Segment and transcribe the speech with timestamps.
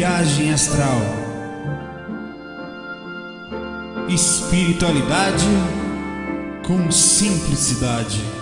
[0.00, 0.98] Viagem Astral.
[4.08, 5.44] Espiritualidade
[6.66, 8.39] com simplicidade.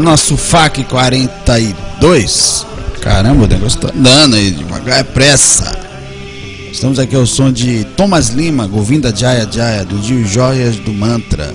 [0.00, 2.66] Nosso FAC 42.
[3.00, 5.76] Caramba, o negócio tá andando aí devagar, é pressa.
[6.70, 11.54] Estamos aqui ao som de Thomas Lima, Govinda Jaya Jaya, do Dio Joias do Mantra.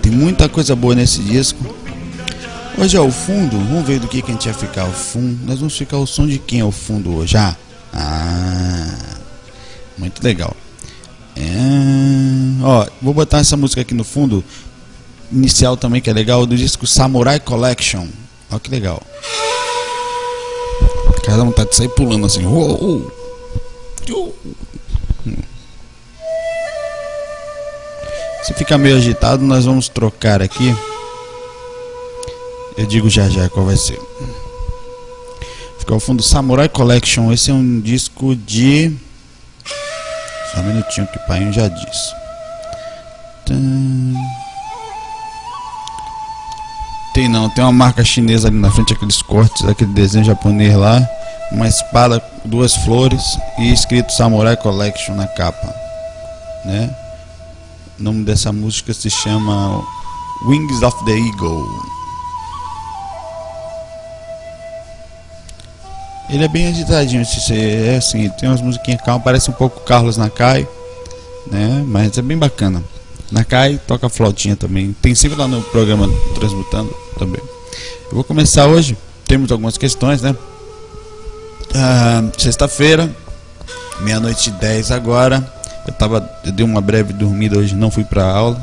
[0.00, 1.74] Tem muita coisa boa nesse disco.
[2.78, 4.84] Hoje é o fundo, vamos ver do que, que a gente vai ficar.
[4.86, 7.36] O fundo, nós vamos ficar o som de quem é o fundo hoje?
[7.36, 7.56] Ah,
[7.92, 8.94] ah
[9.98, 10.56] muito legal.
[11.36, 14.44] É, ó, vou botar essa música aqui no fundo
[15.32, 18.06] inicial também que é legal do disco Samurai Collection.
[18.50, 19.02] Olha que legal.
[21.24, 22.44] Cada vontade de sair pulando assim.
[22.44, 23.12] Uou, uou.
[24.10, 24.36] Uou.
[28.42, 30.74] Se ficar meio agitado, nós vamos trocar aqui.
[32.76, 33.98] Eu digo já já qual vai ser.
[35.78, 37.32] Fica ao fundo Samurai Collection.
[37.32, 38.92] Esse é um disco de.
[40.52, 42.14] Só um minutinho que o pai já disse.
[43.46, 44.41] Tan.
[47.14, 51.06] Tem não, tem uma marca chinesa ali na frente, aqueles cortes, aquele desenho japonês lá,
[51.50, 55.74] uma espada, duas flores e escrito Samurai Collection na capa,
[56.64, 56.90] né?
[58.00, 59.84] O nome dessa música se chama
[60.46, 61.66] Wings of the Eagle.
[66.30, 70.16] Ele é bem agitadinho, esse é assim, tem umas musiquinhas calmas, parece um pouco Carlos
[70.16, 70.66] Nakai,
[71.50, 71.84] né?
[71.86, 72.82] Mas é bem bacana.
[73.32, 74.94] Nakai toca flautinha também.
[75.00, 77.40] Tem sempre lá no programa Transmutando também.
[77.40, 78.96] Eu vou começar hoje.
[79.26, 80.36] Temos algumas questões, né?
[81.74, 83.10] Ah, Sexta-feira,
[84.00, 85.42] meia-noite e dez agora.
[85.86, 88.62] Eu tava, eu dei uma breve dormida hoje, não fui pra aula.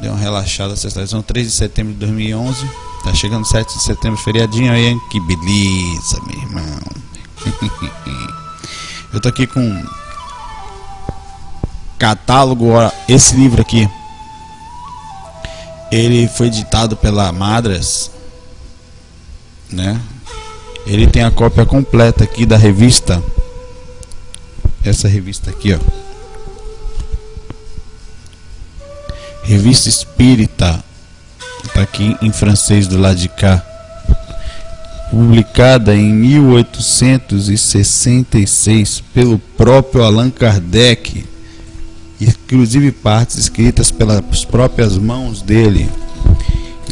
[0.00, 1.08] Dei uma relaxada sexta-feira.
[1.08, 2.64] São 3 de setembro de 2011.
[3.02, 5.00] Tá chegando 7 de setembro, feriadinho aí, hein?
[5.10, 6.64] Que beleza, meu irmão.
[9.12, 9.84] eu tô aqui com
[11.98, 12.70] catálogo,
[13.08, 13.88] esse livro aqui.
[15.90, 18.10] Ele foi editado pela Madras,
[19.70, 20.00] né?
[20.86, 23.22] Ele tem a cópia completa aqui da revista.
[24.84, 25.78] Essa revista aqui, ó.
[29.44, 30.82] Revista Espírita.
[31.72, 33.64] Tá aqui em francês do lado de cá.
[35.10, 41.24] Publicada em 1866 pelo próprio Allan Kardec
[42.20, 45.88] inclusive partes escritas pelas próprias mãos dele.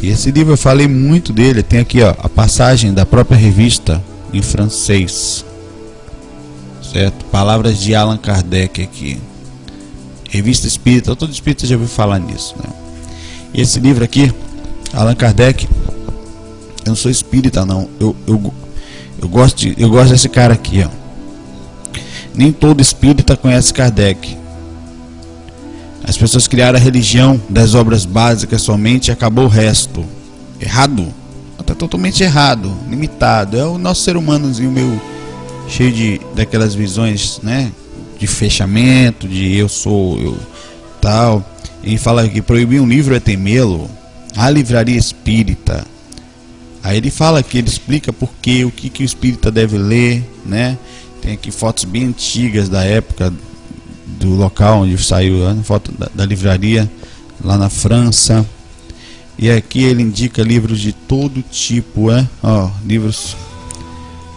[0.01, 4.03] E esse livro eu falei muito dele, tem aqui ó, a passagem da própria revista
[4.33, 5.45] em francês.
[6.81, 7.25] Certo?
[7.25, 9.19] Palavras de Allan Kardec aqui.
[10.29, 12.69] Revista Espírita, todo espírita já ouviu falar nisso, né?
[13.53, 14.33] E esse livro aqui,
[14.91, 18.53] Allan Kardec, eu não sou espírita não, eu, eu,
[19.21, 20.89] eu, gosto, de, eu gosto desse cara aqui, ó.
[22.33, 24.42] Nem todo espírita conhece Kardec.
[26.03, 30.05] As pessoas criaram a religião das obras básicas somente e acabou o resto.
[30.59, 31.13] Errado.
[31.59, 33.57] Está totalmente errado, limitado.
[33.57, 35.01] É o nosso ser humanozinho meio
[35.69, 37.71] cheio de daquelas visões, né?
[38.19, 40.37] De fechamento, de eu sou, eu
[40.99, 41.43] tal.
[41.81, 43.89] E fala que proibir um livro é temê-lo.
[44.35, 45.85] A livraria espírita.
[46.83, 50.21] Aí ele fala que ele explica por que, o que, que o espírita deve ler,
[50.45, 50.77] né?
[51.21, 53.31] Tem aqui fotos bem antigas da época
[54.05, 55.61] do local onde saiu, né?
[55.63, 56.89] foto da, da livraria
[57.43, 58.45] lá na França.
[59.37, 62.27] E aqui ele indica livros de todo tipo, é?
[62.41, 63.35] Ó, livros,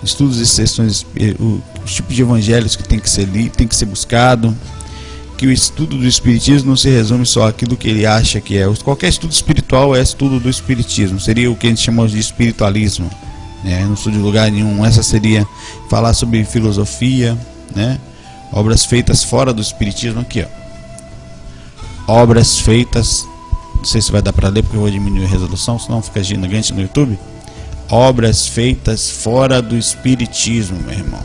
[0.02, 1.04] estudos e sessões,
[1.38, 4.56] o, os tipos de evangelhos que tem que ser lido, tem que ser buscado.
[5.36, 8.64] Que o estudo do espiritismo não se resume só aquilo que ele acha que é.
[8.82, 11.20] Qualquer estudo espiritual é estudo do espiritismo.
[11.20, 13.10] Seria o que a gente chama de espiritualismo
[13.66, 13.84] né?
[13.84, 14.84] não sou de lugar nenhum.
[14.84, 15.46] Essa seria
[15.88, 17.36] falar sobre filosofia,
[17.74, 17.98] né?
[18.52, 20.44] Obras feitas fora do espiritismo aqui,
[22.08, 22.12] ó.
[22.12, 23.26] obras feitas,
[23.76, 26.22] não sei se vai dar para ler porque eu vou diminuir a resolução, senão fica
[26.22, 27.19] gigante no YouTube.
[27.88, 31.22] Obras feitas fora do espiritismo, meu irmão.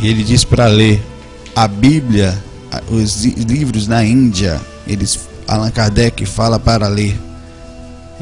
[0.00, 1.00] E ele diz para ler
[1.54, 2.36] a Bíblia,
[2.90, 7.18] os livros na Índia, eles Allan Kardec fala para ler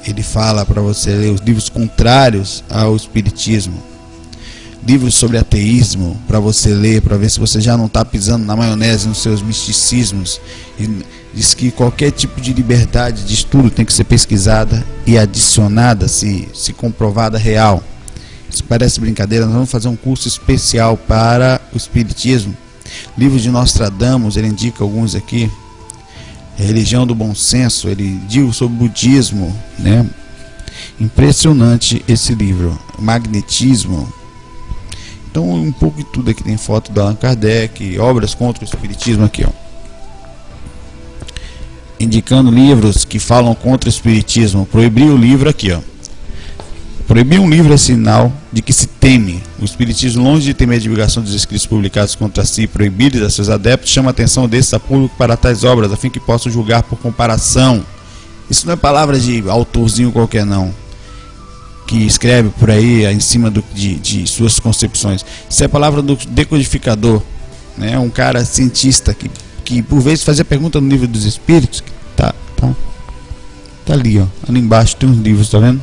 [0.07, 3.83] ele fala para você ler os livros contrários ao espiritismo,
[4.87, 8.57] livros sobre ateísmo para você ler, para ver se você já não está pisando na
[8.57, 10.41] maionese nos seus misticismos.
[10.79, 11.05] E
[11.35, 16.49] diz que qualquer tipo de liberdade de estudo tem que ser pesquisada e adicionada, se,
[16.55, 17.83] se comprovada real.
[18.51, 22.57] Isso parece brincadeira, nós vamos fazer um curso especial para o espiritismo.
[23.17, 25.51] Livro de Nostradamus, ele indica alguns aqui
[26.57, 30.05] religião do bom senso, ele diz sobre budismo, né?
[31.01, 34.13] Impressionante esse livro, magnetismo.
[35.39, 39.25] Então, um pouco de tudo aqui tem foto do Allan Kardec, obras contra o espiritismo
[39.25, 39.51] aqui, ó.
[42.01, 44.67] Indicando livros que falam contra o espiritismo.
[44.67, 45.79] Proibir o livro aqui, ó.
[47.07, 49.41] Proibir um livro é sinal de que se teme.
[49.61, 53.49] O Espiritismo, longe de temer a divulgação dos escritos publicados contra si proibidos a seus
[53.49, 56.83] adeptos, chama a atenção desses a público para tais obras, a fim que possam julgar
[56.83, 57.85] por comparação.
[58.51, 60.75] Isso não é palavra de autorzinho qualquer, não.
[61.89, 65.25] Que escreve por aí em cima do, de, de suas concepções.
[65.51, 67.21] Isso é palavra do decodificador.
[67.77, 67.99] Né?
[67.99, 69.29] Um cara cientista que,
[69.65, 71.83] que por vezes fazia pergunta no livro dos espíritos.
[72.15, 72.73] Tá, tá.
[73.87, 74.27] Tá ali, ó.
[74.47, 75.83] Ali embaixo tem uns livros, tá vendo?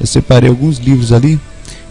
[0.00, 1.38] Eu separei alguns livros ali.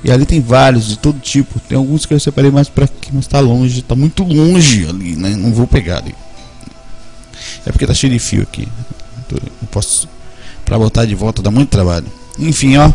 [0.03, 1.59] E ali tem vários de todo tipo.
[1.61, 5.15] Tem alguns que eu separei mais para aqui, mas está longe, está muito longe ali,
[5.15, 5.35] né?
[5.35, 6.15] Não vou pegar ali.
[7.65, 8.67] É porque tá cheio de fio aqui.
[9.31, 10.07] Não posso
[10.65, 12.07] para botar de volta dá muito trabalho.
[12.39, 12.91] Enfim, ó.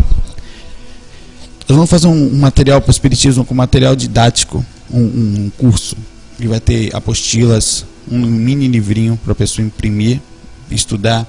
[1.70, 5.96] Nós vamos fazer um, um material para espiritismo com material didático, um, um curso
[6.36, 10.20] que vai ter apostilas, um mini livrinho para a pessoa imprimir,
[10.68, 11.24] estudar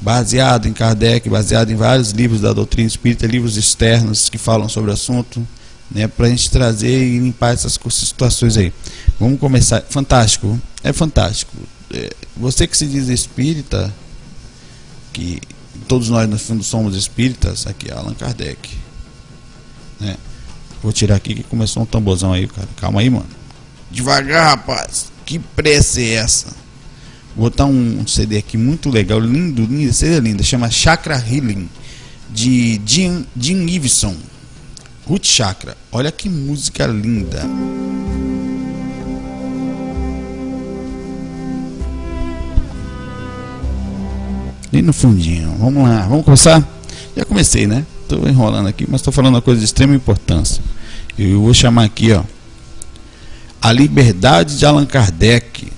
[0.00, 4.90] baseado em Kardec, baseado em vários livros da doutrina espírita, livros externos que falam sobre
[4.90, 5.46] o assunto,
[5.88, 8.72] né, para a gente trazer e limpar essas situações aí.
[9.20, 9.84] Vamos começar.
[9.88, 11.56] Fantástico, é fantástico.
[11.94, 13.94] É, você que se diz espírita,
[15.12, 15.40] que
[15.86, 18.85] todos nós no fundo somos espíritas, aqui é Allan Kardec.
[20.00, 20.16] Né?
[20.82, 22.68] Vou tirar aqui que começou um tamborzão aí, cara.
[22.76, 23.26] Calma aí, mano.
[23.90, 25.10] Devagar, rapaz.
[25.24, 26.48] Que pressa é essa?
[27.36, 31.68] Vou botar um CD aqui muito legal, lindo, lindo, CD linda, chama Chakra Healing,
[32.30, 34.16] de Jim, Jim Iveson,
[35.06, 35.76] Root Chakra.
[35.92, 37.42] Olha que música linda.
[44.72, 46.66] E no fundinho, vamos lá, vamos começar?
[47.16, 47.84] Já comecei, né?
[48.06, 50.62] Estou enrolando aqui, mas estou falando uma coisa de extrema importância.
[51.18, 52.22] Eu vou chamar aqui, ó,
[53.60, 55.72] a liberdade de Allan Kardec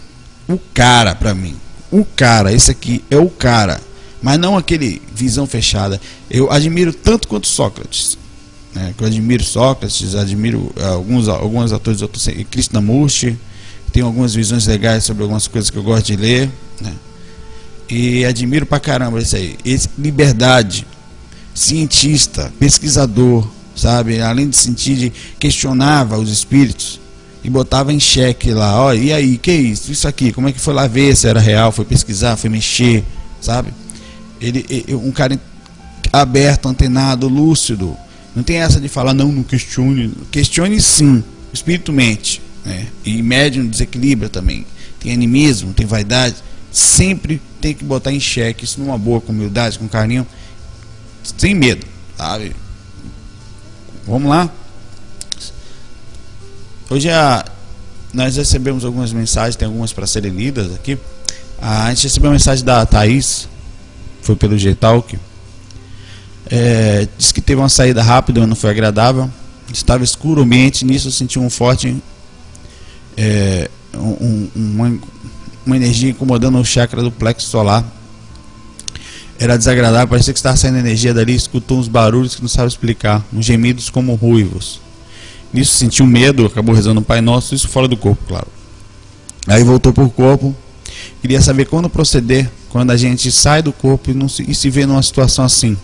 [0.48, 1.54] o cara para mim.
[1.90, 3.80] O cara, esse aqui é o cara.
[4.22, 6.00] Mas não aquele visão fechada.
[6.30, 8.18] Eu admiro tanto quanto Sócrates.
[8.74, 8.94] Né?
[8.98, 13.38] Eu admiro Sócrates, admiro eh, alguns, alguns atores, outros, Krishnamurti,
[13.92, 16.50] tem algumas visões legais sobre algumas coisas que eu gosto de ler.
[16.80, 16.92] Né?
[17.88, 19.56] E admiro pra caramba isso aí.
[19.64, 20.86] Esse, liberdade,
[21.58, 24.20] cientista, pesquisador, sabe?
[24.20, 27.00] Além de sentir, de questionava os espíritos
[27.42, 29.92] e botava em xeque lá, ó, e aí, que isso?
[29.92, 33.04] Isso aqui, como é que foi lá ver se era real, foi pesquisar, foi mexer,
[33.40, 33.72] sabe?
[34.40, 35.38] Ele um cara
[36.12, 37.96] aberto, antenado, lúcido.
[38.34, 40.12] Não tem essa de falar, não, não questione.
[40.30, 42.40] Questione sim, espírito mente.
[42.64, 42.86] Né?
[43.04, 44.64] E médium desequilibra também.
[45.00, 46.36] Tem animismo, tem vaidade.
[46.70, 50.26] Sempre tem que botar em xeque isso numa boa, com humildade, com carinho,
[51.36, 52.54] sem medo, sabe?
[54.06, 54.50] Vamos lá?
[56.90, 57.44] Hoje a,
[58.12, 60.98] nós recebemos algumas mensagens, tem algumas para serem lidas aqui.
[61.60, 63.48] A gente recebeu uma mensagem da Thaís,
[64.22, 65.18] foi pelo G-Talk.
[66.50, 69.30] É, disse que teve uma saída rápida, mas não foi agradável.
[69.72, 71.94] Estava escuro o ambiente, nisso eu senti um forte.
[73.16, 74.98] É, um, uma,
[75.66, 77.84] uma energia incomodando o chakra do plexo solar.
[79.38, 83.24] Era desagradável, parecia que estava saindo energia dali, escutou uns barulhos que não sabe explicar,
[83.32, 84.80] uns gemidos como ruivos.
[85.52, 88.48] Nisso sentiu medo, acabou rezando o Pai Nosso, isso fora do corpo, claro.
[89.46, 90.54] Aí voltou para o corpo.
[91.20, 94.84] Queria saber quando proceder, quando a gente sai do corpo e, se, e se vê
[94.84, 95.76] numa situação assim.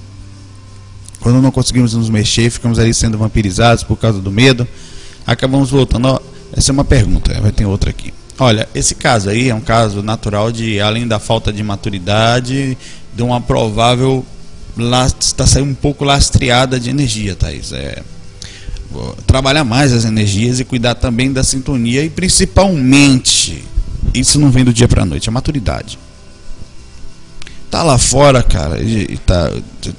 [1.20, 4.68] Quando não conseguimos nos mexer, ficamos ali sendo vampirizados por causa do medo,
[5.26, 6.20] acabamos voltando.
[6.52, 8.12] Essa é uma pergunta, vai ter outra aqui.
[8.38, 12.76] Olha, esse caso aí é um caso natural de, além da falta de maturidade,
[13.14, 14.24] de uma provável
[15.20, 17.72] está saindo um pouco lastreada de energia, Thaís.
[17.72, 18.02] É,
[19.26, 23.64] trabalhar mais as energias e cuidar também da sintonia e principalmente,
[24.12, 25.98] isso não vem do dia para a noite, a maturidade.
[27.70, 29.50] Tá lá fora, cara, e tá,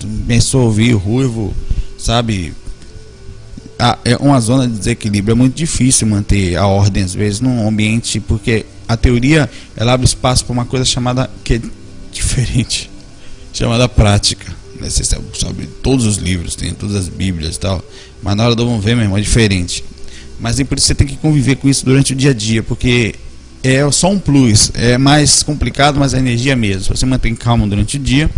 [0.01, 1.53] começou a ouvir ruivo,
[1.97, 2.53] sabe?
[3.77, 7.67] Ah, é uma zona de desequilíbrio, é muito difícil manter a ordem às vezes num
[7.67, 11.61] ambiente, porque a teoria ela abre espaço para uma coisa chamada que é
[12.13, 12.89] diferente,
[13.55, 14.51] chamada prática.
[14.79, 14.89] Né?
[14.89, 15.23] Você sabe,
[15.81, 17.83] todos os livros, tem todas as bíblias e tal.
[18.21, 19.83] Mas na hora do vamos ver, meu irmão, é diferente.
[20.39, 22.61] Mas é por isso você tem que conviver com isso durante o dia a dia,
[22.61, 23.15] porque
[23.63, 24.71] é só um plus.
[24.73, 26.83] É mais complicado, mas a energia é mesmo.
[26.83, 28.29] Se você mantém calma durante o dia,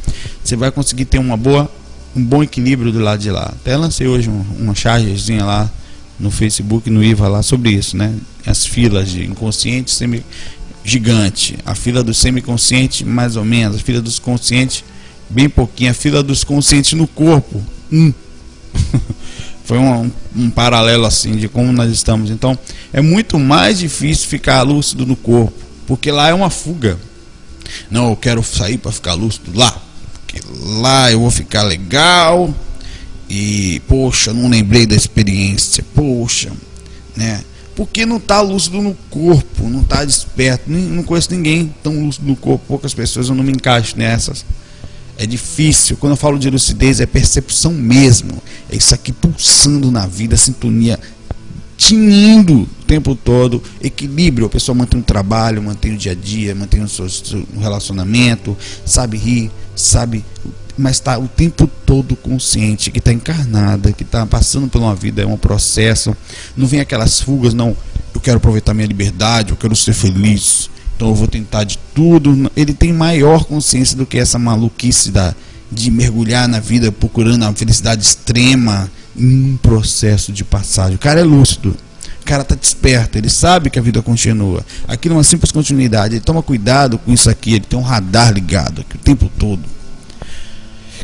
[0.44, 1.70] você vai conseguir ter uma boa,
[2.16, 3.52] um bom equilíbrio do lado de lá.
[3.60, 5.72] Até lancei hoje uma chargezinha lá
[6.20, 8.14] no Facebook, no IVA lá sobre isso, né?
[8.46, 10.24] As filas de inconsciente semi
[10.84, 14.84] gigante, a fila do semiconsciente mais ou menos, a fila dos conscientes
[15.30, 15.92] bem pouquinho.
[15.92, 18.14] A fila dos conscientes no corpo, um.
[19.64, 22.30] Foi um, um, paralelo assim de como nós estamos.
[22.30, 22.58] Então,
[22.94, 25.54] é muito mais difícil ficar lúcido no corpo,
[25.86, 26.98] porque lá é uma fuga.
[27.92, 29.72] Não, eu quero sair para ficar lúcido lá,
[30.14, 30.42] porque
[30.80, 32.54] lá eu vou ficar legal.
[33.30, 35.84] E poxa, não lembrei da experiência.
[35.94, 36.50] Poxa,
[37.16, 37.44] né?
[37.76, 40.64] Porque não está lúcido no corpo, não está desperto.
[40.68, 42.64] Não conheço ninguém tão lúcido no corpo.
[42.68, 44.46] Poucas pessoas eu não me encaixo nessas.
[45.18, 45.98] É difícil.
[45.98, 48.42] Quando eu falo de lucidez, é percepção mesmo.
[48.70, 51.00] É isso aqui pulsando na vida, sintonia
[51.78, 54.48] tinindo o tempo todo, equilíbrio.
[54.48, 58.58] A pessoa mantém o trabalho, mantém o dia a dia, mantém o seu, seu relacionamento,
[58.84, 60.26] sabe rir, sabe,
[60.78, 65.22] mas está o tempo todo consciente, que está encarnada, que está passando por uma vida,
[65.22, 66.18] é um processo.
[66.56, 67.78] Não vem aquelas fugas, não.
[68.14, 72.52] Eu quero aproveitar minha liberdade, eu quero ser feliz então eu vou tentar de tudo.
[72.58, 75.34] Ele tem maior consciência do que essa maluquice da,
[75.72, 80.96] de mergulhar na vida procurando a felicidade extrema em um processo de passagem.
[80.96, 81.78] O cara é lúcido.
[82.20, 84.66] O cara está desperto, ele sabe que a vida continua.
[84.86, 86.16] Aquilo é uma simples continuidade.
[86.16, 89.62] Ele toma cuidado com isso aqui, ele tem um radar ligado aqui o tempo todo.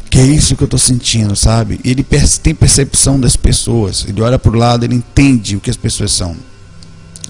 [0.10, 1.80] Que é isso que eu estou sentindo, sabe?
[1.86, 2.06] Ele
[2.42, 4.06] tem percepção das pessoas.
[4.08, 6.36] Ele olha para o lado, ele entende o que as pessoas são.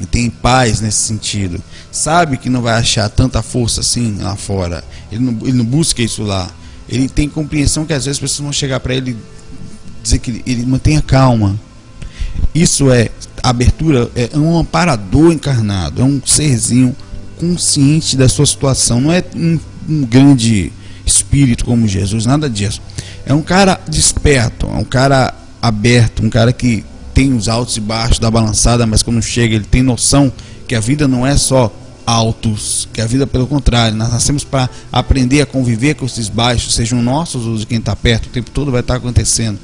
[0.04, 1.62] Ele tem paz nesse sentido
[1.94, 4.84] sabe que não vai achar tanta força assim lá fora.
[5.12, 6.50] Ele não, ele não busca isso lá.
[6.90, 9.16] Ele tem compreensão que às vezes as pessoas vão chegar para ele
[10.02, 11.58] dizer que ele mantenha calma.
[12.54, 13.10] Isso é
[13.42, 16.96] abertura, é um amparador encarnado, é um serzinho
[17.40, 19.00] consciente da sua situação.
[19.00, 20.74] Não é um, um grande
[21.06, 22.82] espírito como Jesus, nada disso.
[23.26, 26.84] É um cara desperto, é um cara aberto, um cara que
[27.14, 30.32] tem os altos e baixos da balançada, mas quando chega ele tem noção
[30.68, 31.72] que a vida não é só
[32.06, 36.76] altos, que a vida pelo contrário, nós nascemos para aprender a conviver com esses baixos,
[36.76, 39.58] sejam nossos ou de quem está perto, o tempo todo vai estar tá acontecendo.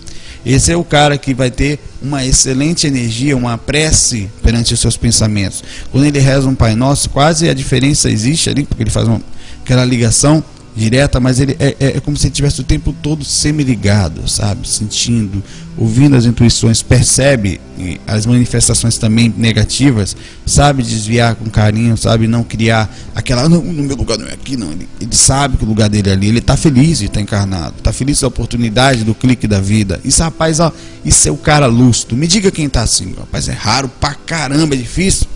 [0.46, 4.96] Esse é o cara que vai ter uma excelente energia, uma prece perante os seus
[4.96, 5.62] pensamentos.
[5.92, 9.22] Quando ele reza um Pai Nosso, quase a diferença existe ali, porque ele faz uma,
[9.62, 10.44] aquela ligação
[10.76, 14.68] direta, mas ele é, é, é como se ele tivesse o tempo todo semi-ligado, sabe?
[14.68, 15.44] Sentindo,
[15.78, 17.60] ouvindo as intuições, percebe
[18.06, 23.96] as manifestações também negativas, sabe desviar com carinho, sabe não criar aquela, não, no meu
[23.96, 24.72] lugar não é aqui, não.
[24.72, 27.76] Ele, ele sabe que o lugar dele é ali, ele está feliz de estar encarnado,
[27.78, 30.00] está feliz da oportunidade, do clique da vida.
[30.04, 30.72] Isso, rapaz, ó,
[31.04, 32.16] isso é o cara lúcido.
[32.16, 35.28] Me diga quem está assim, rapaz, é raro pra caramba, é difícil.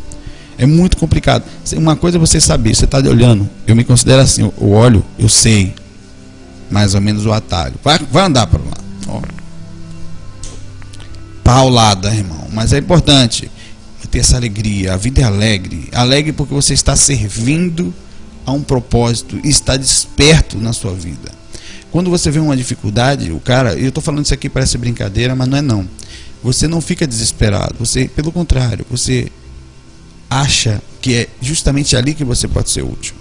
[0.58, 1.44] É muito complicado.
[1.76, 3.50] Uma coisa é você saber, você está olhando.
[3.66, 5.74] Eu me considero assim, eu olho, eu sei
[6.70, 7.76] mais ou menos o atalho.
[7.84, 8.78] Vai, vai andar para lá.
[9.08, 9.22] Ó.
[11.44, 12.48] Paulada, irmão.
[12.52, 13.50] Mas é importante
[14.14, 14.94] ter essa alegria.
[14.94, 15.90] A vida é alegre.
[15.92, 17.92] Alegre porque você está servindo
[18.46, 21.32] a um propósito e está desperto na sua vida.
[21.92, 25.48] Quando você vê uma dificuldade, o cara, eu estou falando isso aqui parece brincadeira, mas
[25.48, 25.90] não é não.
[26.44, 27.74] Você não fica desesperado.
[27.80, 29.32] Você, pelo contrário, você
[30.42, 33.16] acha que é justamente ali que você pode ser útil.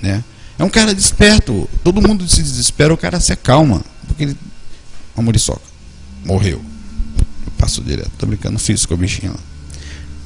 [0.00, 0.22] Né?
[0.58, 1.68] É um cara desperto.
[1.84, 3.82] Todo mundo se desespera, o cara se acalma.
[4.06, 4.36] Porque ele.
[5.16, 5.60] A muriçoca.
[6.24, 6.60] Morreu.
[7.46, 8.10] Eu passo direto.
[8.18, 9.38] Tô brincando, fiz com a bichinha lá.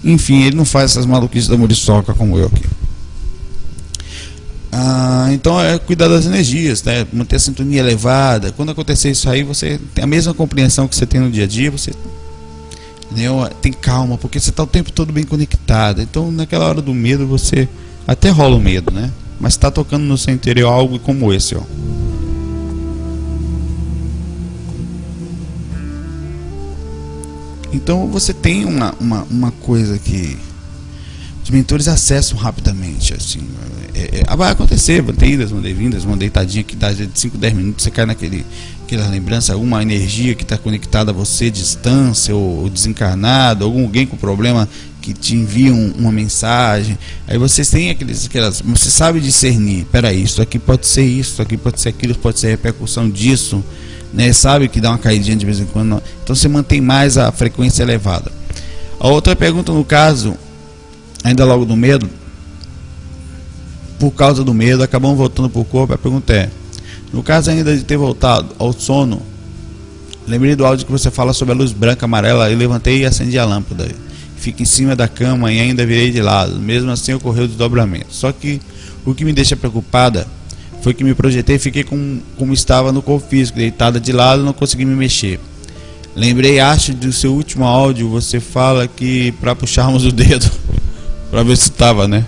[0.05, 2.65] Enfim, ele não faz essas maluquices da muriçoca como eu aqui.
[4.71, 7.07] Ah, então é cuidar das energias, né?
[7.13, 8.53] manter a sintonia elevada.
[8.53, 11.47] Quando acontecer isso aí, você tem a mesma compreensão que você tem no dia a
[11.47, 11.93] dia, você
[13.13, 13.51] Né?
[13.61, 16.01] Tem calma, porque você está o tempo todo bem conectado.
[16.03, 17.69] Então, naquela hora do medo, você
[18.07, 19.11] até rola o medo, né?
[19.41, 21.63] Mas está tocando no seu interior algo como esse, ó.
[27.73, 30.37] Então você tem uma, uma, uma coisa que
[31.43, 33.15] os mentores acessam rapidamente.
[33.15, 33.41] Assim,
[33.95, 37.39] é, é, vai acontecer, vão ter idas, vão vindas, uma deitadinha que dá de 5,
[37.39, 38.45] 10 minutos, você cai naquele
[38.95, 44.69] aquela lembrança, alguma energia que está conectada a você, distância ou, desencarnado, alguém com problema
[45.01, 46.99] que te envia um, uma mensagem.
[47.27, 48.61] Aí vocês têm aqueles, aquelas.
[48.61, 52.39] Você sabe discernir, peraí, isso aqui pode ser isso, isso aqui pode ser aquilo, pode
[52.39, 53.65] ser repercussão disso
[54.13, 54.33] né?
[54.33, 56.03] Sabe que dá uma caidinha de vez em quando.
[56.23, 58.31] Então você mantém mais a frequência elevada.
[59.01, 60.37] A outra pergunta no caso,
[61.25, 62.09] ainda logo do medo,
[63.99, 65.95] por causa do medo, acabamos voltando para o corpo.
[65.95, 66.51] A pergunta é:
[67.13, 69.21] no caso ainda de ter voltado ao sono,
[70.27, 72.51] lembrei do áudio que você fala sobre a luz branca, amarela.
[72.51, 73.89] Eu levantei e acendi a lâmpada.
[74.37, 76.59] Fico em cima da cama e ainda virei de lado.
[76.59, 78.07] Mesmo assim ocorreu o desdobramento.
[78.11, 78.61] Só que
[79.05, 80.27] o que me deixa preocupada
[80.81, 84.43] foi que me projetei e fiquei com, como estava no corpo físico, deitada de lado,
[84.43, 85.39] não consegui me mexer.
[86.17, 90.51] Lembrei, acho, do seu último áudio, você fala que para puxarmos o dedo,
[91.31, 92.25] para ver se estava, né?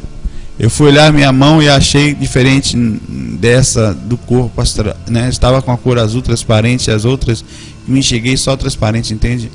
[0.58, 4.62] Eu fui olhar minha mão e achei diferente dessa do corpo,
[5.08, 5.28] né?
[5.28, 7.44] Estava com a cor azul transparente, as outras
[7.86, 9.50] me enxerguei só transparente, entende?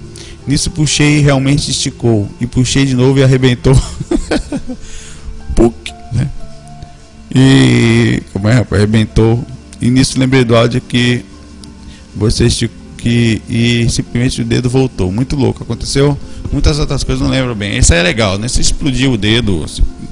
[0.46, 2.30] Nisso puxei e realmente esticou.
[2.40, 3.76] E puxei de novo e arrebentou.
[5.56, 5.74] Puc,
[6.12, 6.30] né?
[7.34, 9.46] E como é, rapaz, arrebentou.
[9.82, 11.24] E nisso lembrei do áudio que
[12.16, 12.48] você
[12.98, 15.12] que e simplesmente o dedo voltou.
[15.12, 16.18] Muito louco, aconteceu
[16.52, 17.78] muitas outras coisas, não lembro bem.
[17.78, 18.48] Isso é legal, né?
[18.48, 19.66] Se explodiu o dedo,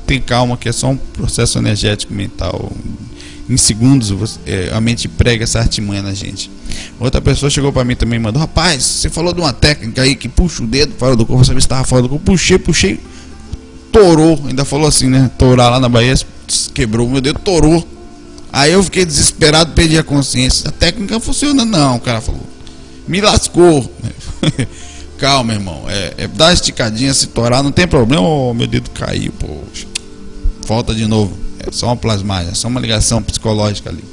[0.06, 2.71] tem calma que é só um processo energético mental.
[3.50, 6.52] Em segundos você, é, a mente prega essa artimanha na gente.
[7.00, 10.15] Outra pessoa chegou para mim também e mandou: Rapaz, você falou de uma técnica aí
[10.15, 12.26] que puxa o dedo fora do corpo, você estava fora do corpo.
[12.26, 13.00] Puxei, puxei,
[13.91, 14.41] torou.
[14.47, 15.32] Ainda falou assim, né?
[15.38, 16.13] Torar lá na Bahia,
[16.73, 17.88] quebrou, meu dedo torou.
[18.52, 20.69] Aí eu fiquei desesperado, perdi a consciência.
[20.69, 22.45] A técnica funciona, não, o cara falou.
[23.08, 23.89] Me lascou.
[25.17, 25.84] Calma, irmão.
[25.88, 28.21] É, é dar esticadinha, se torar, não tem problema.
[28.21, 29.88] Oh, meu dedo caiu, poxa.
[30.65, 31.36] Volta de novo.
[31.60, 34.03] É só uma plasmagem, é só uma ligação psicológica ali.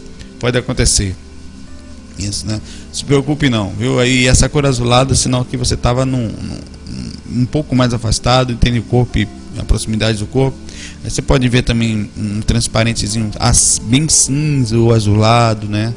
[0.40, 1.14] Pode acontecer.
[2.18, 2.60] Isso, né?
[2.92, 3.98] Se preocupe não, viu?
[3.98, 8.78] Aí essa cor azulada, sinal que você estava num, num, um pouco mais afastado, entende
[8.78, 10.56] o corpo e a proximidade do corpo.
[11.02, 13.30] Você pode ver também um transparentezinho
[13.82, 15.92] bem cinza ou azulado, né?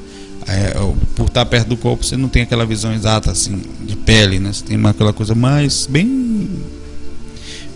[0.47, 0.73] É,
[1.15, 4.53] por estar perto do corpo, você não tem aquela visão exata assim de pele, né?
[4.53, 6.49] Você tem uma, aquela coisa mais bem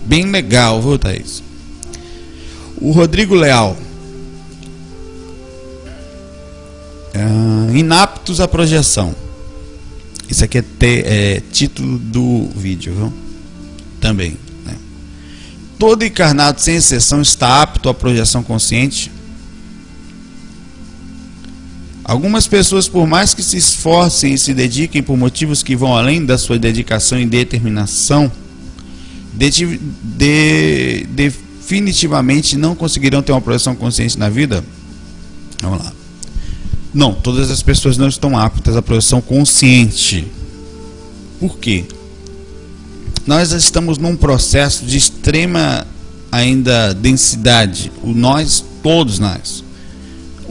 [0.06, 1.44] bem legal, viu, Thaís?
[2.80, 3.76] O Rodrigo Leal.
[7.14, 9.14] É, inaptos à projeção.
[10.30, 13.14] Isso aqui é, ter, é título do vídeo, viu?
[14.00, 14.38] Também
[15.82, 19.12] todo encarnado, sem exceção, está apto à projeção consciente?
[22.04, 26.26] Algumas pessoas, por mais que se esforcem e se dediquem por motivos que vão além
[26.26, 28.32] da sua dedicação e determinação,
[29.34, 34.64] de, de, definitivamente não conseguirão ter uma projeção consciente na vida?
[35.62, 35.94] Vamos lá.
[36.94, 40.28] Não, todas as pessoas não estão aptas à projeção consciente.
[41.40, 41.86] Por quê?
[43.26, 45.86] nós estamos num processo de extrema
[46.32, 49.64] ainda densidade, o nós, todos nós.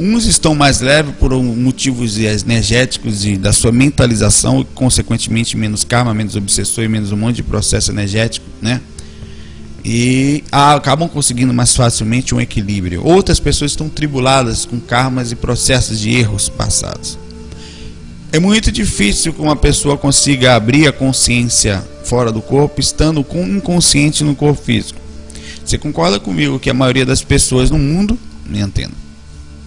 [0.03, 6.15] Uns estão mais leves por motivos energéticos e da sua mentalização, e consequentemente menos karma,
[6.15, 8.81] menos obsessor e menos um monte de processo energético, né?
[9.85, 13.05] E acabam conseguindo mais facilmente um equilíbrio.
[13.05, 17.19] Outras pessoas estão tribuladas com karmas e processos de erros passados.
[18.33, 23.47] É muito difícil que uma pessoa consiga abrir a consciência fora do corpo, estando com
[23.47, 24.99] inconsciente no corpo físico.
[25.63, 28.95] Você concorda comigo que a maioria das pessoas no mundo, me entenda,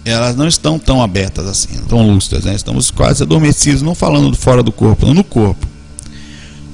[0.04, 2.54] elas não estão tão abertas assim, tão lúcidas, né?
[2.54, 5.66] Estamos quase adormecidos, não falando do fora do corpo, no corpo.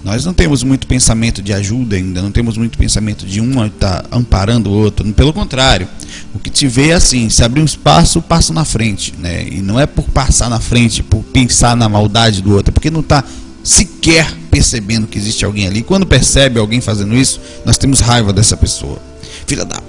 [0.02, 4.02] Nós não temos muito pensamento de ajuda ainda, não temos muito pensamento de um estar
[4.02, 5.10] tá amparando o outro.
[5.12, 5.86] Pelo contrário,
[6.34, 9.14] o que te vê é assim: se abrir um espaço, passo na frente.
[9.18, 9.46] Né?
[9.46, 12.90] E não é por passar na frente, por pensar na maldade do outro, é porque
[12.90, 13.22] não está
[13.62, 15.82] sequer percebendo que existe alguém ali.
[15.82, 18.98] Quando percebe alguém fazendo isso, nós temos raiva dessa pessoa.
[19.46, 19.80] Filha da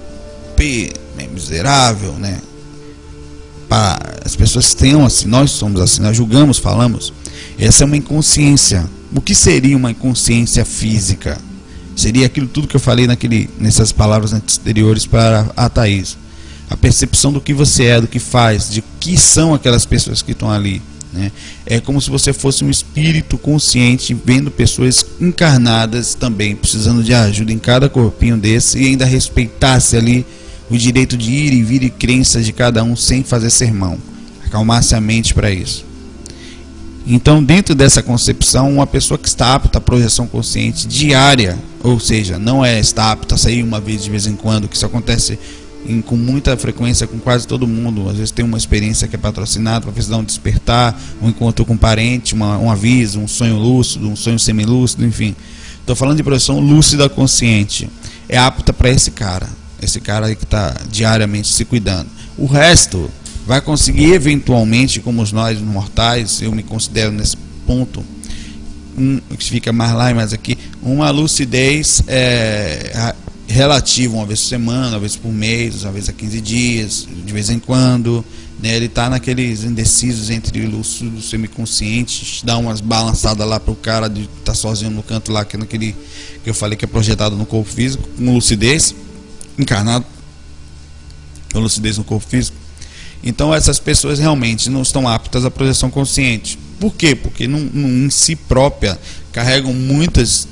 [0.58, 0.91] P,
[1.32, 2.39] miserável, né?
[3.71, 7.13] Para as pessoas tenham assim, nós somos assim, nós julgamos, falamos.
[7.57, 11.38] Essa é uma inconsciência o que seria uma inconsciência física?
[11.95, 16.17] Seria aquilo tudo que eu falei naquele, nessas palavras anteriores para a Thaís.
[16.69, 20.31] A percepção do que você é, do que faz, de que são aquelas pessoas que
[20.31, 20.81] estão ali.
[21.12, 21.29] Né?
[21.65, 27.51] É como se você fosse um espírito consciente vendo pessoas encarnadas também precisando de ajuda
[27.51, 30.25] em cada corpinho desse e ainda respeitasse ali
[30.71, 33.97] o direito de ir e vir e crenças de cada um sem fazer sermão.
[34.45, 35.86] Acalmasse a mente para isso.
[37.05, 42.39] Então, dentro dessa concepção, uma pessoa que está apta à projeção consciente diária, ou seja,
[42.39, 45.38] não é está apta a sair uma vez de vez em quando, que isso acontece
[45.86, 48.07] em, com muita frequência com quase todo mundo.
[48.07, 51.73] Às vezes tem uma experiência que é patrocinada para precisar um despertar, um encontro com
[51.73, 55.36] um parente, uma, um aviso, um sonho lúcido, um sonho semilúcido, enfim.
[55.79, 57.89] Estou falando de projeção lúcida consciente.
[58.29, 59.49] É apta para esse cara,
[59.82, 62.10] esse cara aí que está diariamente se cuidando.
[62.38, 63.10] O resto
[63.46, 68.04] vai conseguir eventualmente, como nós mortais, eu me considero nesse ponto,
[68.98, 73.13] um, que fica mais lá e mais aqui, uma lucidez é,
[73.48, 77.34] relativo, uma vez por semana, uma vez por mês, uma vez a 15 dias, de
[77.34, 78.24] vez em quando.
[78.62, 78.76] Né?
[78.76, 84.08] Ele está naqueles indecisos entre lúcido e semiconsciente, dá umas balançadas lá para o cara
[84.08, 85.96] de estar tá sozinho no canto lá, que é naquele
[86.44, 88.96] que eu falei que é projetado no corpo físico, com lucidez,
[89.57, 90.05] encarnado,
[91.51, 92.57] com lucidez no corpo físico.
[93.23, 96.57] Então essas pessoas realmente não estão aptas à projeção consciente.
[96.79, 97.15] Por quê?
[97.15, 98.99] Porque em si própria
[99.31, 100.47] carregam muitas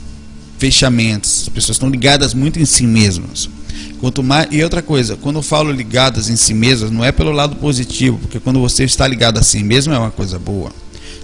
[0.59, 1.43] fechamentos.
[1.43, 3.49] As pessoas estão ligadas muito em si mesmas.
[3.99, 7.31] Quanto mais e outra coisa, quando eu falo ligadas em si mesmas, não é pelo
[7.31, 10.71] lado positivo, porque quando você está ligado a si mesmo é uma coisa boa.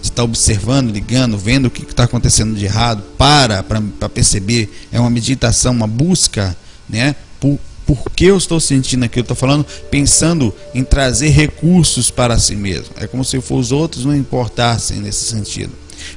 [0.01, 4.87] Você está observando, ligando, vendo o que está acontecendo de errado, para para perceber.
[4.91, 6.55] É uma meditação, uma busca,
[6.87, 7.15] né?
[7.39, 9.21] Por, por que eu estou sentindo aquilo?
[9.21, 12.95] Estou falando, pensando em trazer recursos para si mesmo.
[12.97, 15.71] É como se os outros não importassem nesse sentido.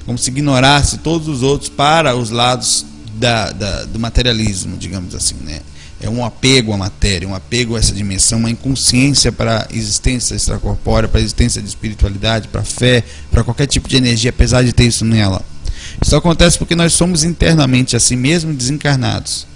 [0.04, 5.36] Como se ignorasse todos os outros para os lados da, da, do materialismo, digamos assim,
[5.44, 5.60] né?
[6.00, 10.36] É um apego à matéria, um apego a essa dimensão, uma inconsciência para a existência
[10.36, 13.02] extracorpórea, para a existência de espiritualidade, para a fé,
[13.32, 15.42] para qualquer tipo de energia, apesar de ter isso nela.
[16.00, 19.46] Isso acontece porque nós somos internamente assim mesmo desencarnados.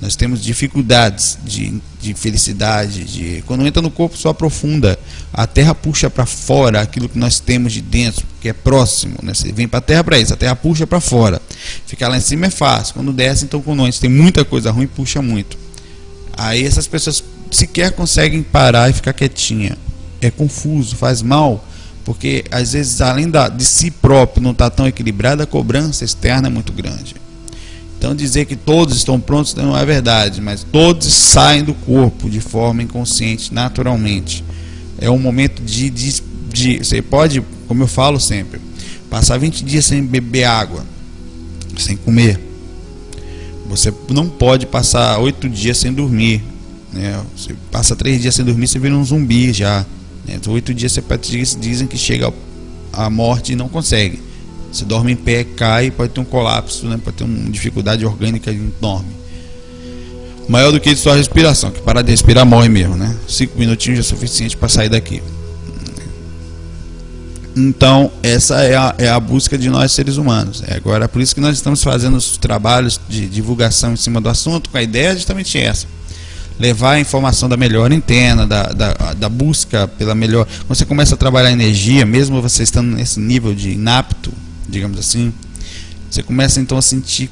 [0.00, 4.98] Nós temos dificuldades de, de felicidade, de quando entra no corpo só aprofunda.
[5.32, 9.16] A terra puxa para fora aquilo que nós temos de dentro, que é próximo.
[9.22, 9.32] Né?
[9.32, 11.40] Você vem para a terra para isso, a terra puxa para fora.
[11.86, 12.94] Ficar lá em cima é fácil.
[12.94, 15.56] Quando desce, então com nós tem muita coisa ruim, puxa muito.
[16.36, 19.78] Aí essas pessoas sequer conseguem parar e ficar quietinha.
[20.20, 21.64] É confuso, faz mal,
[22.04, 26.04] porque às vezes além da, de si próprio não estar tá tão equilibrado, a cobrança
[26.04, 27.16] externa é muito grande.
[27.98, 32.40] Então dizer que todos estão prontos não é verdade, mas todos saem do corpo de
[32.40, 34.44] forma inconsciente, naturalmente.
[34.98, 38.60] É um momento de, de, de você pode, como eu falo sempre,
[39.10, 40.84] passar 20 dias sem beber água,
[41.78, 42.40] sem comer.
[43.68, 46.42] Você não pode passar 8 dias sem dormir.
[46.92, 47.20] Né?
[47.36, 49.84] Você passa 3 dias sem dormir, você vira um zumbi já.
[50.24, 50.38] Né?
[50.46, 51.02] 8 dias você
[51.58, 52.32] dizem que chega
[52.92, 54.25] a morte e não consegue.
[54.76, 57.00] Você dorme em pé, cai, pode ter um colapso, né?
[57.02, 59.08] pode ter uma dificuldade orgânica enorme.
[60.46, 63.16] Maior do que sua respiração, que parar de respirar morre mesmo, né?
[63.26, 65.22] Cinco minutinhos é suficiente para sair daqui.
[67.56, 70.62] Então, essa é a, é a busca de nós seres humanos.
[70.66, 74.28] É agora, por isso que nós estamos fazendo os trabalhos de divulgação em cima do
[74.28, 75.86] assunto, com a ideia justamente essa.
[76.60, 80.46] Levar a informação da melhor antena, da, da, da busca pela melhor.
[80.66, 84.30] Quando você começa a trabalhar energia, mesmo você estando nesse nível de inapto,
[84.68, 85.32] digamos assim,
[86.10, 87.30] você começa então a sentir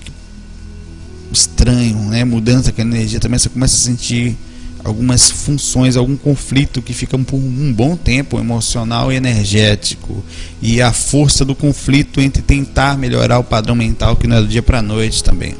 [1.33, 2.25] estranho, né?
[2.25, 4.37] Mudança que a energia também você começa a sentir
[4.85, 10.23] algumas funções, algum conflito que fica por um bom tempo emocional e energético
[10.61, 14.47] e a força do conflito entre tentar melhorar o padrão mental que não é do
[14.47, 15.55] dia para noite também.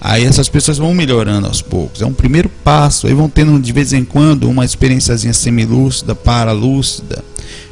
[0.00, 2.02] Aí essas pessoas vão melhorando aos poucos.
[2.02, 3.06] É um primeiro passo.
[3.06, 7.24] Aí vão tendo de vez em quando uma experiênciazinha semilúcida, paralúcida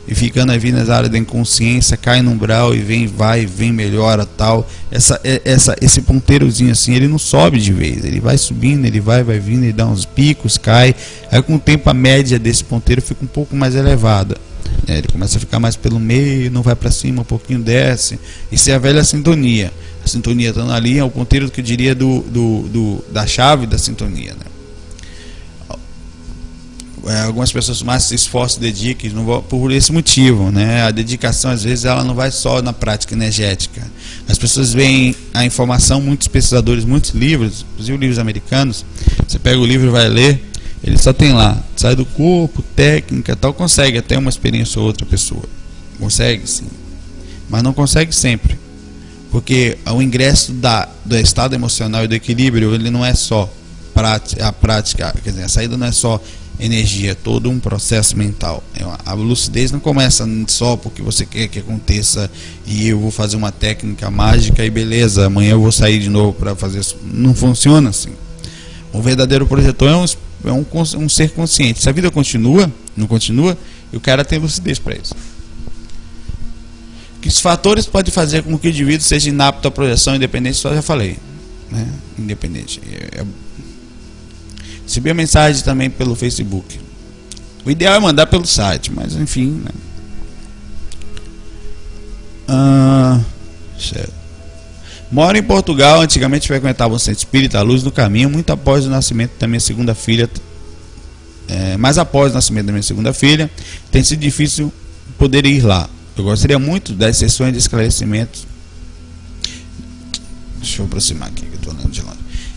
[0.07, 4.27] e ficando aí nas áreas da inconsciência, cai no umbral e vem, vai, vem, melhora
[4.27, 4.69] tal.
[4.91, 9.01] Essa, é, essa, esse ponteirozinho assim, ele não sobe de vez, ele vai subindo, ele
[9.01, 10.95] vai, vai vindo, ele dá uns picos, cai.
[11.31, 14.37] Aí com o tempo a média desse ponteiro fica um pouco mais elevada.
[14.87, 18.19] É, ele começa a ficar mais pelo meio, não vai para cima, um pouquinho desce.
[18.53, 19.73] Isso é a velha sintonia.
[20.05, 23.67] A sintonia estando ali é o ponteiro que eu diria do, do, do da chave
[23.67, 24.33] da sintonia.
[24.33, 24.54] Né?
[27.07, 30.83] É, algumas pessoas mais se esforçam, dedicam vão, por esse motivo, né?
[30.83, 33.83] A dedicação às vezes ela não vai só na prática energética.
[34.29, 38.85] As pessoas veem a informação, muitos pesquisadores, muitos livros, inclusive livros americanos.
[39.27, 40.43] Você pega o livro e vai ler,
[40.83, 45.07] ele só tem lá, sai do corpo, técnica, tal, consegue até uma experiência ou outra
[45.07, 45.43] pessoa,
[45.99, 46.67] consegue sim,
[47.49, 48.59] mas não consegue sempre,
[49.31, 53.51] porque o ingresso da, do estado emocional e do equilíbrio ele não é só
[54.41, 56.21] a prática, quer dizer, a saída não é só
[56.59, 58.63] energia, é todo um processo mental.
[58.75, 62.31] É a lucidez não começa só porque você quer que aconteça
[62.67, 66.33] e eu vou fazer uma técnica mágica e beleza, amanhã eu vou sair de novo
[66.33, 66.97] para fazer isso.
[67.05, 68.11] Não funciona assim.
[68.93, 70.05] O verdadeiro projetor é um,
[70.45, 70.65] é um,
[71.05, 71.83] um ser consciente.
[71.83, 73.59] Se a vida continua, não continua,
[73.93, 75.15] e o cara tem lucidez para isso.
[77.21, 80.73] Que os fatores podem fazer com que o indivíduo seja inapto à projeção independente, só
[80.75, 81.19] já falei.
[81.71, 81.89] Né?
[82.19, 82.81] Independente.
[82.87, 83.25] É, é
[84.87, 86.81] Recebi a mensagem também pelo Facebook.
[87.65, 89.63] O ideal é mandar pelo site, mas enfim.
[89.65, 89.71] Né?
[92.47, 93.21] Ah,
[95.11, 98.91] Moro em Portugal, antigamente frequentava o centro espírita, a luz do caminho, muito após o
[98.91, 100.29] nascimento da minha segunda filha.
[101.47, 103.51] É, mas após o nascimento da minha segunda filha,
[103.91, 104.73] tem sido difícil
[105.17, 105.89] poder ir lá.
[106.17, 108.41] Eu gostaria muito das sessões de esclarecimento.
[110.59, 111.45] Deixa eu aproximar aqui,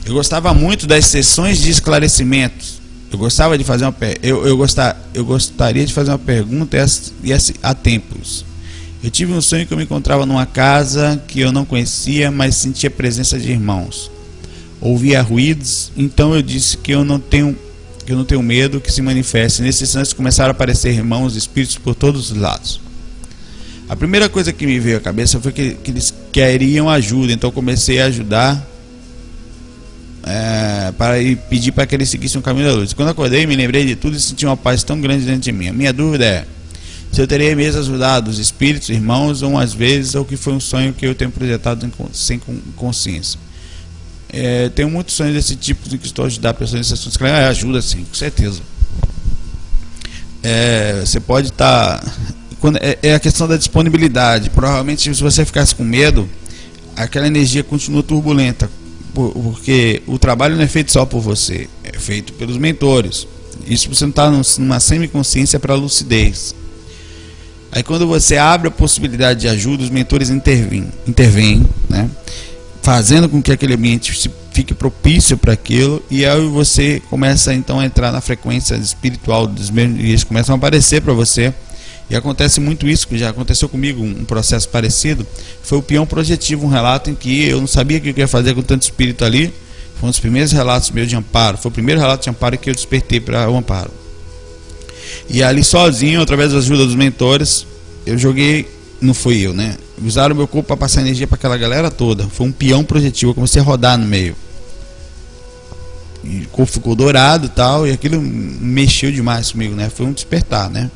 [0.07, 2.79] Eu gostava muito das sessões de esclarecimentos.
[3.11, 6.77] Eu gostava de fazer uma eu, eu, gostar, eu gostaria de fazer uma pergunta
[7.21, 8.45] e há tempos.
[9.03, 12.55] Eu tive um sonho que eu me encontrava numa casa que eu não conhecia, mas
[12.55, 14.09] sentia a presença de irmãos.
[14.79, 17.57] Ouvia ruídos, então eu disse que eu não tenho
[18.05, 19.61] que eu não tenho medo que se manifeste.
[19.61, 22.79] Nesses instante começaram a aparecer irmãos espíritos por todos os lados.
[23.89, 27.51] A primeira coisa que me veio à cabeça foi que, que eles queriam ajuda, então
[27.51, 28.76] comecei a ajudar
[30.27, 32.91] é, para ir pedir para que ele seguisse um caminho da luz.
[32.91, 35.69] Quando acordei, me lembrei de tudo e senti uma paz tão grande dentro de mim.
[35.69, 36.45] A minha dúvida é
[37.11, 40.59] se eu teria mesmo ajudado os espíritos, irmãos, ou às vezes, ou que foi um
[40.59, 42.39] sonho que eu tenho projetado sem
[42.75, 43.39] consciência.
[44.29, 47.17] É, tenho muitos sonhos desse tipo de que estou a ajudar pessoas nesse assunto.
[47.17, 48.59] Claro, ajuda sim, com certeza.
[50.43, 52.01] É, você pode estar.
[52.01, 52.11] Tá,
[52.81, 54.49] é, é a questão da disponibilidade.
[54.49, 56.29] Provavelmente, se você ficasse com medo,
[56.97, 58.69] aquela energia continua turbulenta
[59.17, 63.27] porque o trabalho não é feito só por você, é feito pelos mentores.
[63.65, 66.55] Isso você não está numa semiconsciência para lucidez.
[67.71, 72.09] Aí quando você abre a possibilidade de ajuda, os mentores intervêm, intervêm né?
[72.81, 77.85] fazendo com que aquele ambiente fique propício para aquilo, e aí você começa então a
[77.85, 81.53] entrar na frequência espiritual dos mesmos, e eles começam a aparecer para você
[82.09, 85.27] e acontece muito isso, que já aconteceu comigo, um processo parecido.
[85.61, 88.27] Foi o peão projetivo, um relato em que eu não sabia o que eu ia
[88.27, 89.53] fazer com tanto espírito ali.
[89.99, 91.57] Foi um dos primeiros relatos meus de amparo.
[91.57, 93.91] Foi o primeiro relato de amparo que eu despertei para o amparo.
[95.29, 97.67] E ali sozinho, através da ajuda dos mentores,
[98.05, 98.69] eu joguei,
[99.01, 99.75] não fui eu, né?
[100.01, 102.27] Usaram meu corpo para passar energia para aquela galera toda.
[102.29, 104.33] Foi um peão projetivo, eu comecei a rodar no meio.
[106.23, 109.89] E o corpo ficou dourado e tal, e aquilo mexeu demais comigo, né?
[109.89, 110.89] Foi um despertar, né?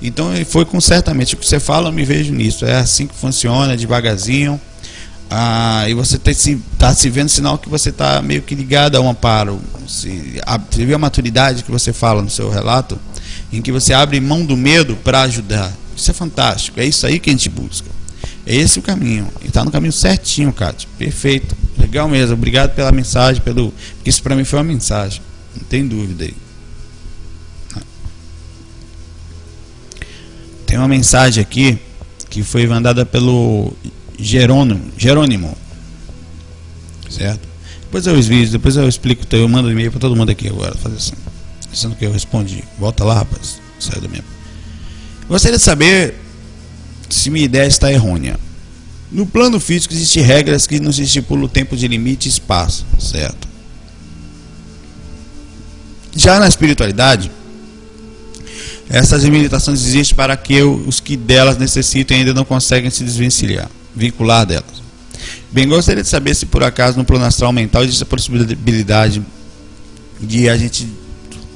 [0.00, 2.64] Então foi com certamente o que você fala, eu me vejo nisso.
[2.64, 4.60] É assim que funciona, devagarzinho.
[5.28, 8.96] Ah, e você está se, tá se vendo sinal que você está meio que ligado
[8.96, 9.60] a um amparo.
[9.88, 12.98] Se, a, você viu a maturidade que você fala no seu relato,
[13.52, 15.72] em que você abre mão do medo para ajudar.
[15.96, 16.78] Isso é fantástico.
[16.78, 17.88] É isso aí que a gente busca.
[18.46, 19.28] É esse o caminho.
[19.42, 20.88] E está no caminho certinho, Cátia.
[20.96, 21.56] Perfeito.
[21.78, 22.34] Legal mesmo.
[22.34, 23.72] Obrigado pela mensagem, pelo.
[23.96, 25.20] Porque isso para mim foi uma mensagem.
[25.56, 26.34] Não tem dúvida aí.
[30.66, 31.78] Tem uma mensagem aqui
[32.28, 33.72] que foi mandada pelo
[34.18, 35.56] Jerônimo, Jerônimo.
[37.08, 37.46] Certo?
[37.82, 40.96] Depois eu vídeos, depois eu explico, eu mando e-mail para todo mundo aqui agora, fazer
[40.96, 41.14] assim.
[41.72, 42.64] Sendo que eu respondi.
[42.78, 43.60] Volta lá, rapaz.
[43.78, 44.26] Sai do mesmo.
[45.28, 46.14] Gostaria de saber
[47.08, 48.38] se minha ideia está errônea.
[49.10, 53.46] No plano físico existem regras que nos estipulam tempo de limite e espaço, certo?
[56.14, 57.30] Já na espiritualidade,
[58.88, 64.46] essas limitações existem para que os que delas necessitem ainda não conseguem se desvencilhar, vincular
[64.46, 64.82] delas.
[65.50, 69.22] Bem, gostaria de saber se por acaso no plano astral mental existe a possibilidade
[70.20, 70.88] de a gente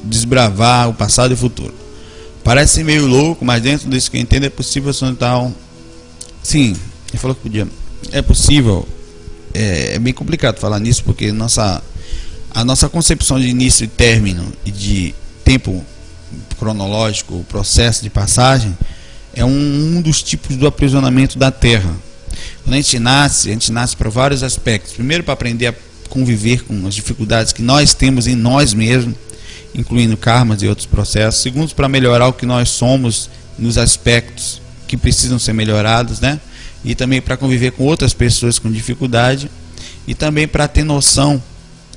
[0.03, 1.75] desbravar o passado e o futuro.
[2.43, 5.55] Parece meio louco, mas dentro disso que eu entendo é possível então.
[6.43, 6.75] Sim,
[7.11, 7.69] ele falou que podia.
[8.11, 8.89] É possível.
[9.53, 11.83] É, é bem complicado falar nisso porque nossa,
[12.53, 15.15] a nossa concepção de início e término e de
[15.45, 15.85] tempo
[16.59, 18.77] cronológico, o processo de passagem,
[19.35, 21.95] é um, um dos tipos do aprisionamento da Terra.
[22.63, 24.93] Quando a gente nasce, a gente nasce para vários aspectos.
[24.93, 25.75] Primeiro, para aprender a
[26.09, 29.15] conviver com as dificuldades que nós temos em nós mesmos,
[29.75, 31.41] incluindo karmas e outros processos.
[31.41, 36.41] Segundo, para melhorar o que nós somos nos aspectos que precisam ser melhorados, né?
[36.85, 39.51] E também para conviver com outras pessoas com dificuldade
[40.07, 41.41] e também para ter noção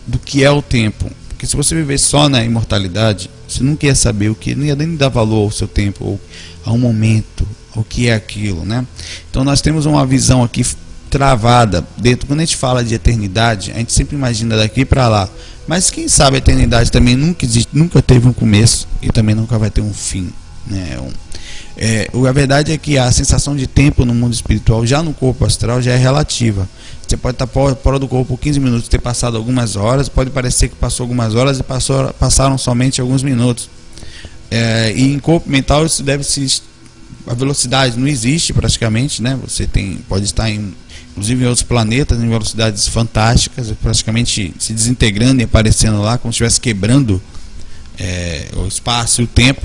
[0.06, 1.10] do que é o tempo.
[1.44, 4.78] Porque se você viver só na imortalidade, você não quer saber o que, não ia
[4.78, 6.22] nem dar valor ao seu tempo, ou
[6.66, 8.88] a um momento, o que é aquilo, né?
[9.30, 10.66] Então nós temos uma visão aqui
[11.10, 12.28] travada dentro.
[12.28, 15.28] Quando a gente fala de eternidade, a gente sempre imagina daqui para lá.
[15.68, 19.60] Mas quem sabe a eternidade também nunca existe, nunca teve um começo e também nunca
[19.60, 20.32] vai ter um fim.
[20.66, 20.98] Né?
[20.98, 21.10] Um,
[21.76, 25.44] é, a verdade é que a sensação de tempo no mundo espiritual, já no corpo
[25.44, 26.70] astral, já é relativa.
[27.14, 30.68] Você pode estar fora do corpo por 15 minutos, ter passado algumas horas, pode parecer
[30.68, 33.70] que passou algumas horas e passou, passaram somente alguns minutos.
[34.50, 36.64] É, e em corpo mental isso deve se
[37.28, 39.38] a velocidade não existe praticamente, né?
[39.48, 40.74] Você tem pode estar em
[41.12, 46.38] inclusive em outros planetas em velocidades fantásticas, praticamente se desintegrando e aparecendo lá como se
[46.38, 47.22] estivesse quebrando
[48.00, 49.62] é, o espaço e o tempo,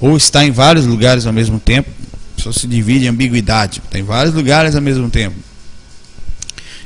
[0.00, 1.88] ou está em vários lugares ao mesmo tempo.
[2.36, 5.47] Só se divide em ambiguidade, tem vários lugares ao mesmo tempo.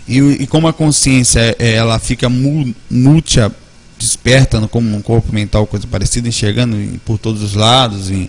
[0.07, 3.55] E, e como a consciência é, ela fica múltipla
[4.03, 8.11] desperta como um corpo mental, coisa parecida, enxergando por todos os lados.
[8.11, 8.29] E,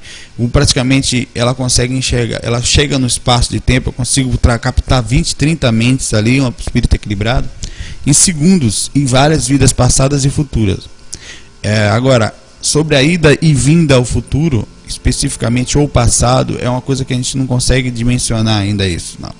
[0.51, 5.71] praticamente ela consegue enxergar, ela chega no espaço de tempo, eu consigo captar 20, 30
[5.71, 7.49] mentes ali, um espírito equilibrado,
[8.05, 10.87] em segundos, em várias vidas passadas e futuras.
[11.63, 17.03] É, agora, sobre a ida e vinda ao futuro, especificamente ou passado, é uma coisa
[17.03, 19.17] que a gente não consegue dimensionar ainda isso.
[19.19, 19.33] Não.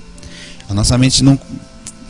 [0.69, 1.37] A nossa mente não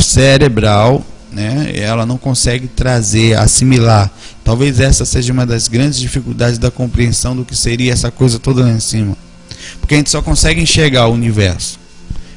[0.04, 1.72] cerebral né?
[1.76, 4.12] Ela não consegue trazer, assimilar.
[4.44, 8.62] Talvez essa seja uma das grandes dificuldades da compreensão do que seria essa coisa toda
[8.62, 9.18] lá em cima.
[9.80, 11.80] Porque a gente só consegue enxergar o universo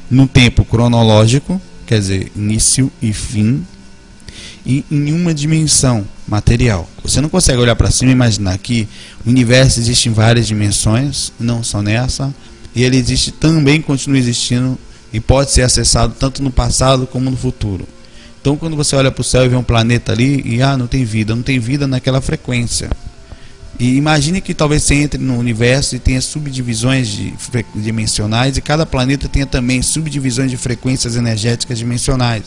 [0.09, 3.65] no tempo cronológico, quer dizer, início e fim,
[4.65, 6.89] e em uma dimensão material.
[7.03, 8.87] Você não consegue olhar para cima e imaginar que
[9.25, 12.33] o universo existe em várias dimensões, não só nessa,
[12.75, 14.77] e ele existe também, continua existindo
[15.17, 17.87] e pode ser acessado tanto no passado como no futuro.
[18.39, 20.85] Então, quando você olha para o céu e vê um planeta ali, e ah, não
[20.85, 22.87] tem vida, não tem vida naquela frequência.
[23.79, 27.33] E imagine que talvez você entre no universo e tenha subdivisões de,
[27.73, 32.43] dimensionais, e cada planeta tenha também subdivisões de frequências energéticas dimensionais.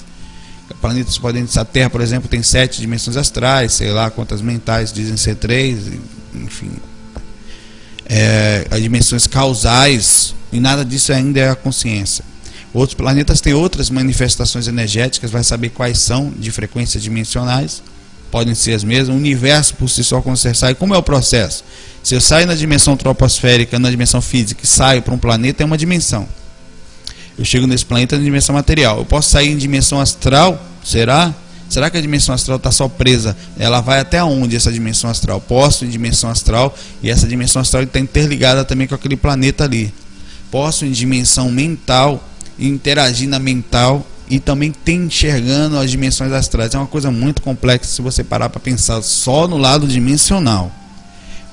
[0.81, 5.17] Planetas podem a Terra, por exemplo, tem sete dimensões astrais, sei lá quantas mentais dizem
[5.17, 5.91] ser três,
[6.37, 6.71] enfim.
[8.09, 12.30] É, as dimensões causais, e nada disso ainda é a consciência.
[12.73, 17.83] Outros planetas têm outras manifestações energéticas, vai saber quais são de frequências dimensionais,
[18.31, 19.09] podem ser as mesmas.
[19.15, 21.65] O universo por si só, quando você sai, como é o processo?
[22.03, 25.67] Se eu saio na dimensão troposférica, na dimensão física, e saio para um planeta, é
[25.67, 26.29] uma dimensão.
[27.37, 28.99] Eu chego nesse planeta na dimensão material.
[28.99, 30.63] Eu posso sair em dimensão astral?
[30.85, 31.35] Será?
[31.69, 33.37] Será que a dimensão astral está só presa?
[33.59, 35.41] Ela vai até onde essa dimensão astral?
[35.41, 39.93] Posso em dimensão astral e essa dimensão astral está interligada também com aquele planeta ali.
[40.51, 42.23] Posso em dimensão mental
[42.61, 46.75] interagir na mental e também tem enxergando as dimensões astrais.
[46.75, 50.71] É uma coisa muito complexa se você parar para pensar só no lado dimensional.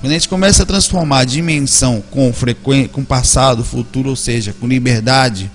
[0.00, 4.52] Quando a gente começa a transformar a dimensão com frequência, com passado, futuro, ou seja,
[4.52, 5.50] com liberdade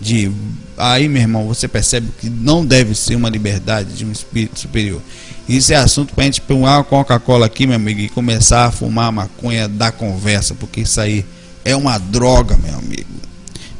[0.00, 0.32] de
[0.76, 5.00] aí, meu irmão, você percebe que não deve ser uma liberdade de um espírito superior.
[5.48, 8.72] Isso é assunto para a gente pegar uma Coca-Cola aqui, meu amigo, e começar a
[8.72, 11.24] fumar maconha da conversa, porque isso aí
[11.64, 13.13] é uma droga, meu amigo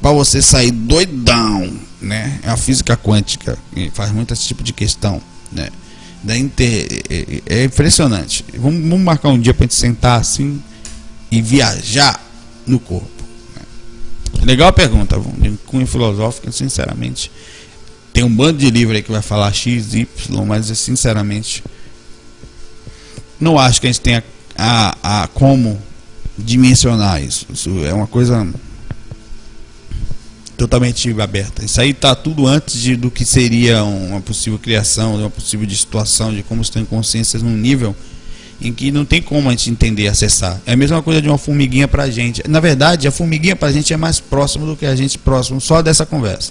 [0.04, 2.38] para você sair doidão, né?
[2.42, 3.56] É a física quântica
[3.94, 5.18] faz muito esse tipo de questão,
[5.50, 5.70] né?
[6.22, 7.02] Da inter...
[7.08, 8.44] É, é, é impressionante.
[8.58, 10.62] Vamos, marcar um dia para gente sentar assim
[11.30, 12.22] e viajar
[12.66, 13.08] no corpo.
[13.56, 14.42] Né?
[14.44, 17.32] Legal a pergunta, de cunho filosófico, sinceramente.
[18.12, 20.06] Tem um bando de livro aí que vai falar X, Y,
[20.44, 21.64] mas sinceramente
[23.40, 24.22] não acho que a gente tenha
[24.54, 25.80] a, a como
[26.36, 27.46] dimensionar isso.
[27.50, 28.46] Isso é uma coisa
[30.64, 31.62] totalmente aberta.
[31.62, 35.76] Isso aí está tudo antes de, do que seria uma possível criação, uma possível de
[35.76, 37.94] situação, de como estão em consciências num nível
[38.60, 40.58] em que não tem como a gente entender, acessar.
[40.64, 42.42] É a mesma coisa de uma formiguinha para a gente.
[42.48, 45.60] Na verdade, a formiguinha para a gente é mais próximo do que a gente próximo
[45.60, 46.50] só dessa conversa.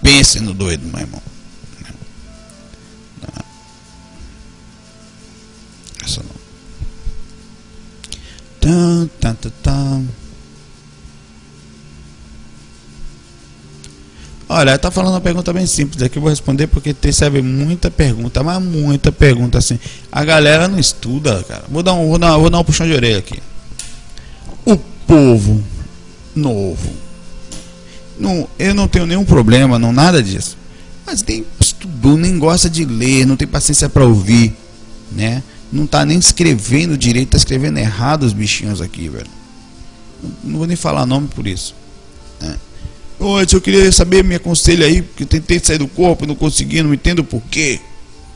[0.00, 1.22] Pense no doido, meu irmão.
[6.04, 6.38] Essa não.
[8.60, 10.27] Tan, tan, tan, tan.
[14.48, 18.42] Olha, tá falando uma pergunta bem simples aqui, eu vou responder porque recebe muita pergunta,
[18.42, 19.78] mas muita pergunta assim.
[20.10, 21.64] A galera não estuda, cara.
[21.68, 23.42] Vou dar um, vou dar, vou dar um puxão de orelha aqui.
[24.64, 24.76] O
[25.06, 25.62] povo
[26.34, 26.90] novo.
[28.18, 30.56] Não, eu não tenho nenhum problema, não nada disso.
[31.04, 34.54] Mas tem estudou, nem gosta de ler, não tem paciência para ouvir,
[35.12, 35.42] né?
[35.70, 39.26] Não tá nem escrevendo direito, tá escrevendo errado os bichinhos aqui, velho.
[40.42, 41.74] Não vou nem falar nome por isso.
[42.40, 42.56] Né?
[43.20, 46.36] Antes eu queria saber, me aconselha aí, porque eu tentei sair do corpo e não
[46.36, 47.80] consegui, não entendo por quê.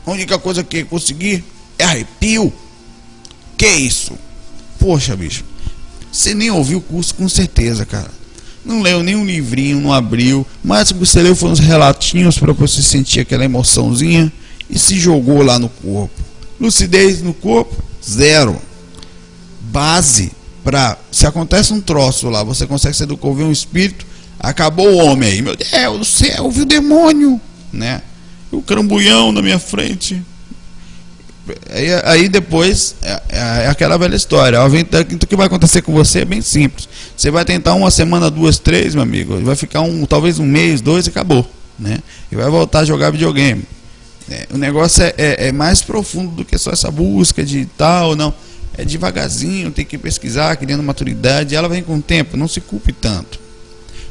[0.05, 1.43] A única coisa que consegui
[1.79, 2.51] é arrepio.
[3.57, 4.17] Que isso?
[4.77, 5.45] Poxa, bicho.
[6.11, 8.11] Você nem ouviu o curso com certeza, cara.
[8.65, 10.45] não leu nenhum livrinho, não abriu.
[10.63, 14.31] Mas o que você leu foram uns relatinhos para você sentir aquela emoçãozinha
[14.69, 16.21] e se jogou lá no corpo.
[16.59, 18.61] Lucidez no corpo, zero.
[19.61, 20.31] Base
[20.63, 24.05] para se acontece um troço lá, você consegue se educar, um espírito,
[24.43, 25.41] acabou o homem aí.
[25.41, 27.39] Meu Deus do céu, vi o demônio,
[27.71, 28.01] né?
[28.51, 30.21] O crambulhão na minha frente.
[31.71, 34.59] Aí, aí depois é, é, aquela velha história.
[34.77, 36.87] Então, o que vai acontecer com você é bem simples.
[37.15, 39.39] Você vai tentar uma semana, duas, três, meu amigo.
[39.41, 41.49] Vai ficar um, talvez um mês, dois e acabou.
[41.79, 41.99] Né?
[42.31, 43.63] E vai voltar a jogar videogame.
[44.29, 48.15] É, o negócio é, é, é, mais profundo do que só essa busca de tal,
[48.15, 48.33] não.
[48.77, 51.55] É devagarzinho, tem que pesquisar, criando maturidade.
[51.55, 53.42] Ela vem com o tempo, não se culpe tanto.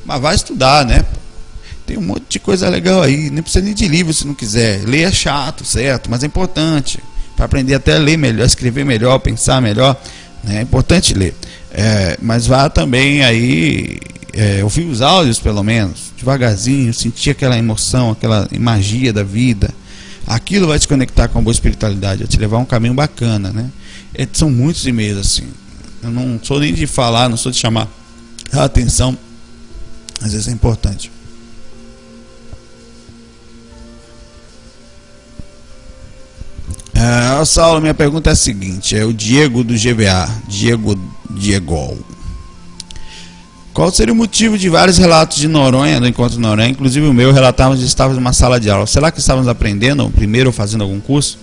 [0.05, 1.05] Mas vai estudar, né?
[1.87, 3.31] Tem um monte de coisa legal aí.
[3.31, 4.85] Nem precisa nem de livro se não quiser.
[4.85, 6.11] Ler é chato, certo?
[6.11, 6.99] Mas é importante
[7.37, 10.01] para aprender até a ler melhor, escrever melhor, pensar melhor.
[10.45, 10.59] Né?
[10.59, 11.35] É importante ler.
[11.73, 13.99] É, mas vá também aí
[14.33, 19.71] é, ouvir os áudios, pelo menos, devagarzinho, sentir aquela emoção, aquela magia da vida.
[20.27, 23.51] Aquilo vai te conectar com a boa espiritualidade, vai te levar a um caminho bacana,
[23.51, 23.71] né?
[24.15, 25.49] É, são muitos e-mails assim.
[26.03, 27.89] Eu não sou nem de falar, não sou de chamar
[28.53, 29.17] a atenção.
[30.23, 31.11] Às vezes é importante.
[36.95, 40.97] Uh, Saulo, minha pergunta é a seguinte: é o Diego do GVA, Diego
[41.31, 41.99] Diego.
[43.75, 47.13] Qual seria o motivo de vários relatos de Noronha, do encontro de Noronha, inclusive o
[47.13, 48.87] meu, relatávamos que estávamos numa sala de aula.
[48.87, 51.39] Será que estávamos aprendendo, primeiro ou fazendo algum curso?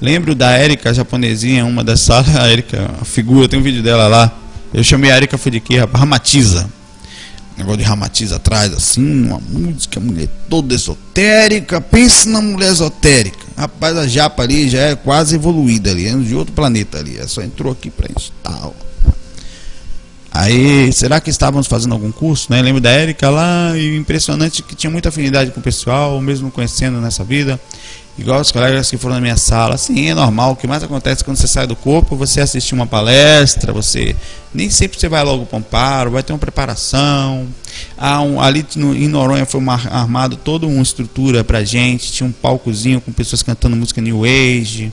[0.00, 4.06] Lembro da Érica, japonesinha, uma das salas, a Érica, a figura, tem um vídeo dela
[4.06, 4.30] lá.
[4.72, 6.68] Eu chamei a Érica Fudiqueira, Ramatiza
[7.60, 11.80] negócio de ramatiza atrás, assim, uma música, mulher toda esotérica.
[11.80, 13.38] Pense na mulher esotérica.
[13.56, 17.18] Rapaz, a japa ali já é quase evoluída ali, é de outro planeta ali.
[17.18, 18.74] É só entrou aqui pra gente tal.
[20.32, 22.46] Aí, será que estávamos fazendo algum curso?
[22.50, 22.62] Né?
[22.62, 27.00] Lembro da Érica lá, e impressionante que tinha muita afinidade com o pessoal, mesmo conhecendo
[27.00, 27.60] nessa vida
[28.20, 29.78] igual os colegas que foram na minha sala.
[29.78, 30.52] Sim, é normal.
[30.52, 34.14] O que mais acontece quando você sai do corpo, você assistir uma palestra, você
[34.52, 37.48] nem sempre você vai logo para um paro, vai ter uma preparação.
[37.96, 42.28] Há um, ali no, em Noronha foi uma, armado toda uma estrutura para gente, tinha
[42.28, 44.92] um palcozinho com pessoas cantando música New Age.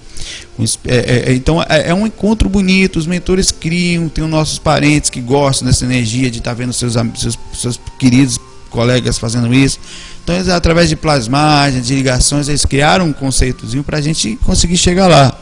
[0.55, 4.29] Com, é, é, é, então é, é, um encontro bonito, os mentores criam, tem os
[4.29, 9.17] nossos parentes que gostam dessa energia de estar tá vendo seus, seus, seus queridos colegas
[9.17, 9.79] fazendo isso.
[10.27, 15.07] Então, através de plasmagem, de ligações, eles criaram um conceitozinho para a gente conseguir chegar
[15.07, 15.33] lá.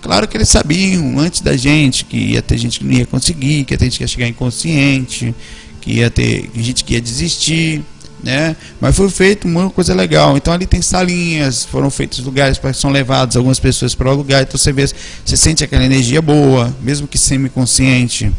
[0.00, 3.64] Claro que eles sabiam antes da gente que ia ter gente que não ia conseguir,
[3.64, 5.34] que ter gente que ia chegar inconsciente,
[5.82, 7.84] que ia ter gente que ia desistir,
[8.22, 8.56] né?
[8.80, 10.36] Mas foi feito uma coisa legal.
[10.36, 14.42] Então ali tem salinhas, foram feitos lugares para são levados algumas pessoas para o lugar.
[14.42, 18.32] Então você vê, você sente aquela energia boa, mesmo que semi-consciente.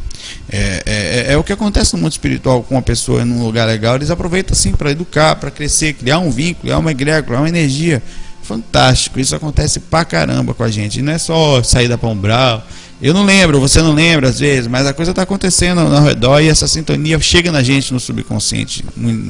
[0.49, 3.67] É, é, é, é, o que acontece no mundo espiritual com uma pessoa num lugar
[3.67, 3.95] legal.
[3.95, 7.49] Eles aproveitam assim para educar, para crescer, criar um vínculo, criar uma egrégora, criar uma
[7.49, 8.01] energia.
[8.43, 9.19] Fantástico.
[9.19, 10.99] Isso acontece pra caramba com a gente.
[10.99, 12.65] E não é só sair da Pombral.
[13.01, 16.39] Eu não lembro, você não lembra às vezes, mas a coisa está acontecendo ao redor
[16.39, 18.85] e essa sintonia chega na gente no subconsciente,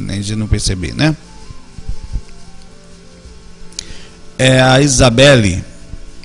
[0.10, 1.16] a gente não perceber, né?
[4.38, 5.64] É, a Isabelle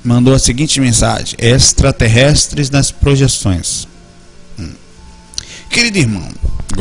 [0.04, 3.88] mandou a seguinte mensagem: extraterrestres nas projeções.
[5.70, 6.28] Querido irmão,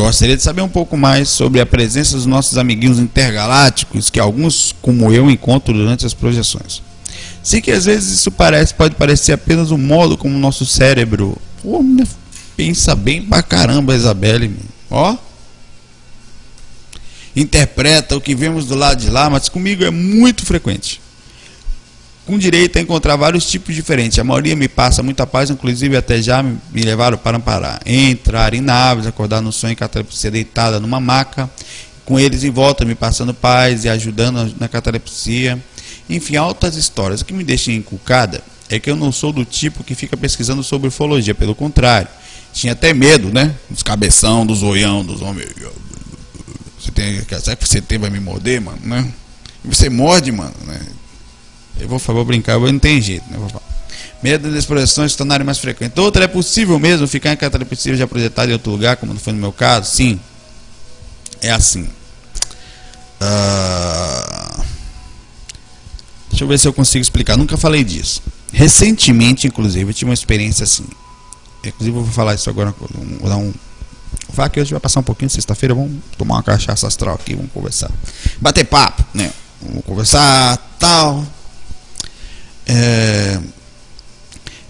[0.03, 4.75] gostaria de saber um pouco mais sobre a presença dos nossos amiguinhos intergalácticos, que alguns,
[4.81, 6.81] como eu, encontro durante as projeções.
[7.41, 11.37] Sei que às vezes isso parece, pode parecer apenas um modo como o nosso cérebro
[11.63, 11.83] pô,
[12.55, 14.53] pensa bem pra caramba, Isabelle.
[14.89, 15.15] Ó.
[17.35, 20.99] Interpreta o que vemos do lado de lá, mas comigo é muito frequente
[22.28, 24.19] com direito a encontrar vários tipos diferentes.
[24.19, 27.82] A maioria me passa muita paz, inclusive até já me levaram para amparar.
[27.86, 31.49] Entrar em naves, acordar no sonho, catalepsia deitada numa maca,
[32.03, 35.57] com eles em volta, me passando paz e ajudando na catalepsia.
[36.09, 37.21] Enfim, altas histórias.
[37.21, 40.61] O que me deixa inculcada é que eu não sou do tipo que fica pesquisando
[40.63, 42.09] sobre ufologia, pelo contrário.
[42.51, 43.55] Tinha até medo, né?
[43.69, 45.47] Dos cabeção, dos zoião, dos homens.
[46.78, 49.07] Você tem, será que você tem vai me morder, mano, né?
[49.63, 50.80] Você morde, mano, né?
[51.80, 53.38] Eu vou, vou brincar, eu não tem jeito, né?
[53.49, 53.63] Falar.
[54.21, 55.97] Medo das projeções se tornarem mais frequentes.
[55.97, 59.39] Outra, é possível mesmo ficar em catalepsia já projetado em outro lugar, como foi no
[59.39, 59.91] meu caso?
[59.91, 60.19] Sim.
[61.41, 61.88] É assim.
[63.21, 64.63] Uh...
[66.30, 67.38] Deixa eu ver se eu consigo explicar.
[67.38, 68.21] Nunca falei disso.
[68.51, 70.86] Recentemente, inclusive, eu tive uma experiência assim.
[71.63, 72.73] Inclusive, eu vou falar isso agora.
[73.19, 73.53] Vou dar um.
[74.34, 75.75] Falar que hoje vai passar um pouquinho, sexta-feira.
[75.75, 77.91] Vamos tomar uma cachaça astral aqui, vamos conversar.
[78.39, 79.32] Bater papo, né?
[79.61, 81.25] Vamos conversar, tal.
[82.68, 83.39] É,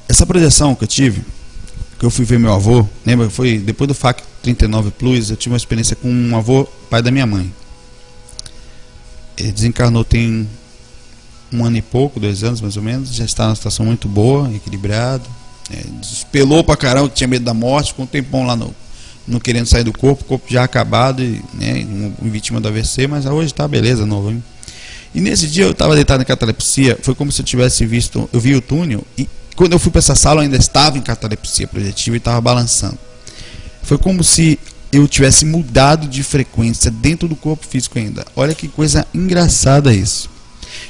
[0.08, 1.24] essa projeção que eu tive,
[1.98, 3.30] que eu fui ver meu avô, lembra?
[3.30, 7.12] Foi depois do FAC 39 Plus, eu tive uma experiência com um avô, pai da
[7.12, 7.52] minha mãe.
[9.36, 10.48] Ele desencarnou tem
[11.52, 14.52] um ano e pouco, dois anos mais ou menos, já está numa situação muito boa,
[14.54, 15.28] equilibrado.
[15.72, 18.74] É, despelou pra caramba, tinha medo da morte, ficou um tempão lá no,
[19.28, 21.86] no querendo sair do corpo, o corpo já acabado, e, né,
[22.22, 24.32] vítima do AVC, mas hoje tá beleza, novo.
[24.32, 24.43] Hein?
[25.14, 28.39] E nesse dia eu estava deitado em catalepsia, foi como se eu tivesse visto, eu
[28.39, 31.68] vi o túnel, e quando eu fui para essa sala eu ainda estava em catalepsia
[31.68, 32.97] projetiva e estava balançando.
[33.82, 34.60] Foi como se
[34.91, 38.26] eu tivesse mudado de frequência dentro do corpo físico ainda.
[38.36, 40.30] Olha que coisa engraçada isso.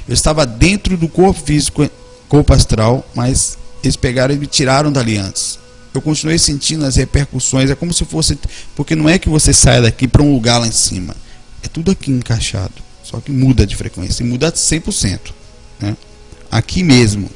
[0.07, 1.89] Eu estava dentro do corpo físico,
[2.27, 5.59] corpo astral, mas eles pegaram e me tiraram dali antes.
[5.93, 7.71] Eu continuei sentindo as repercussões.
[7.71, 8.37] É como se fosse.
[8.75, 11.15] Porque não é que você saia daqui para um lugar lá em cima.
[11.63, 12.86] É tudo aqui encaixado.
[13.09, 14.25] Só que muda de frequência.
[14.25, 15.31] Muda 100%.
[15.79, 15.95] Né?
[16.51, 17.29] Aqui mesmo.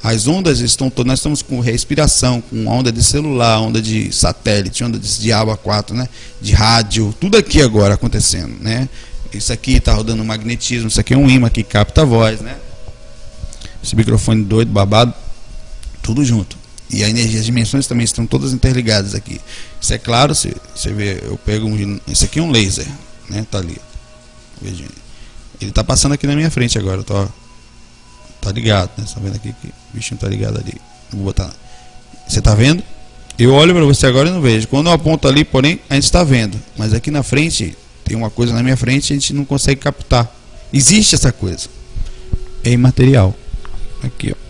[0.00, 1.08] As ondas estão todas.
[1.08, 5.96] Nós estamos com respiração, com onda de celular, onda de satélite, onda de diabo 4,
[5.96, 6.08] né?
[6.40, 7.12] De rádio.
[7.20, 8.54] Tudo aqui agora acontecendo.
[8.60, 8.88] Né?
[9.32, 10.86] Isso aqui está rodando magnetismo.
[10.86, 12.40] Isso aqui é um imã que capta a voz.
[12.40, 12.56] Né?
[13.82, 15.12] Esse microfone doido, babado
[16.00, 16.56] tudo junto.
[16.88, 19.40] E a energia, as dimensões também estão todas interligadas aqui.
[19.80, 21.98] Isso é claro, você, você vê, eu pego um.
[22.06, 22.86] Esse aqui é um laser,
[23.28, 23.44] né?
[23.50, 23.78] Tá ali.
[24.68, 27.26] Ele está passando aqui na minha frente agora, tô,
[28.40, 29.04] tá ligado, né?
[29.12, 30.74] Tá vendo aqui que o bichinho tá ligado ali.
[31.12, 31.52] Vou botar.
[32.28, 32.82] Você tá vendo?
[33.38, 34.68] Eu olho para você agora e não vejo.
[34.68, 36.60] Quando eu aponto ali, porém, a gente está vendo.
[36.76, 40.34] Mas aqui na frente, tem uma coisa na minha frente a gente não consegue captar.
[40.72, 41.68] Existe essa coisa.
[42.64, 43.34] É imaterial.
[44.02, 44.42] Aqui, ó.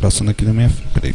[0.00, 0.88] Passando aqui na minha frente.
[0.94, 1.14] Peraí.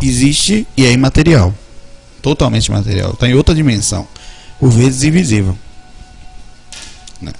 [0.00, 1.54] Existe e é imaterial.
[2.22, 3.12] Totalmente imaterial.
[3.12, 4.06] Está em outra dimensão.
[4.58, 5.56] Por vezes invisível.
[7.20, 7.32] Né?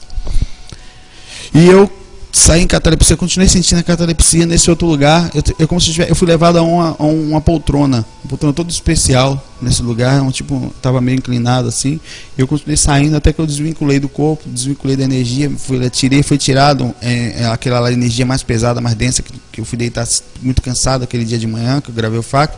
[1.55, 1.91] E eu
[2.33, 5.31] saí em catalepsia, continuei sentindo a catalepsia nesse outro lugar.
[5.35, 8.55] Eu, eu como se tivesse, eu fui levado a uma, a uma poltrona, uma poltrona
[8.55, 11.99] todo especial nesse lugar, um tipo, estava meio inclinado assim.
[12.39, 16.39] Eu continuei saindo até que eu desvinculei do corpo, desvinculei da energia, fui, tirei, foi
[16.39, 20.07] tirado é, é, aquela lá, energia mais pesada, mais densa, que, que eu fui deitar
[20.41, 22.57] muito cansado aquele dia de manhã, que eu gravei o FAC.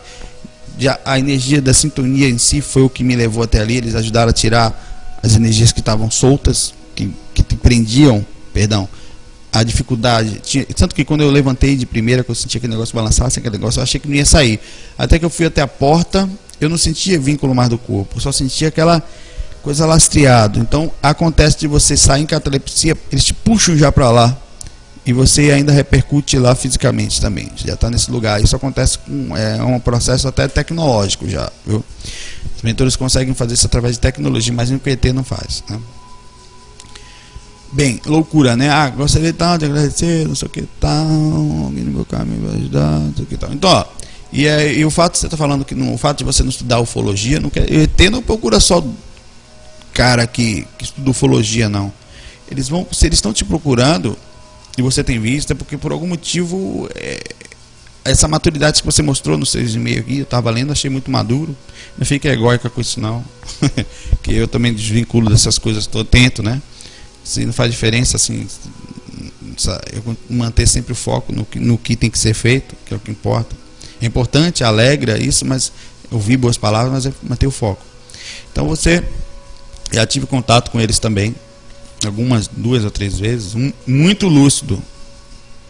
[0.79, 3.95] Já, a energia da sintonia em si foi o que me levou até ali, eles
[3.95, 8.89] ajudaram a tirar as energias que estavam soltas, que, que te prendiam, perdão,
[9.53, 10.41] a dificuldade.
[10.43, 13.41] Tinha, tanto que quando eu levantei de primeira, que eu senti aquele negócio balançar, assim,
[13.41, 14.59] aquele negócio, eu achei que não ia sair.
[14.97, 16.29] Até que eu fui até a porta,
[16.61, 19.03] eu não sentia vínculo mais do corpo, só sentia aquela
[19.63, 20.59] coisa lastreado.
[20.59, 24.39] Então acontece de você sair em catalepsia, eles te puxam já para lá.
[25.05, 27.51] E você ainda repercute lá fisicamente também.
[27.57, 28.41] Já está nesse lugar.
[28.41, 31.85] Isso acontece com é um processo até tecnológico já, viu?
[32.57, 35.65] Os mentores conseguem fazer isso através de tecnologia, mas o QT não faz.
[35.69, 35.77] Né?
[37.73, 38.69] Bem, loucura, né?
[38.69, 41.07] Ah, gostaria tanto de agradecer, não sei o que tal,
[41.65, 43.51] alguém no meu caminho vai ajudar, não sei o que tal.
[43.53, 43.85] Então, ó,
[44.31, 46.25] e, é, e o fato de você estar tá falando que no, o fato de
[46.25, 48.85] você não estudar ufologia, não quer, ET não procura só
[49.95, 51.91] cara que, que estuda ufologia, não.
[52.51, 54.19] Eles vão, se eles estão te procurando
[54.77, 57.23] e você tem visto, é porque por algum motivo é,
[58.05, 61.11] essa maturidade que você mostrou no seis e meio aqui, eu estava lendo, achei muito
[61.11, 61.57] maduro.
[61.97, 63.25] Não fique egóica com isso não,
[64.23, 66.61] que eu também desvinculo dessas coisas, estou atento, né?
[67.25, 68.47] Se não faz diferença assim
[69.93, 72.97] eu manter sempre o foco no que, no que tem que ser feito que é
[72.97, 73.55] o que importa.
[74.01, 75.73] É importante alegra isso mas
[76.11, 77.85] ouvir boas palavras mas é manter o foco.
[78.51, 79.05] Então você
[79.93, 81.35] já tive contato com eles também
[82.05, 84.83] algumas duas ou três vezes um, muito lúcido.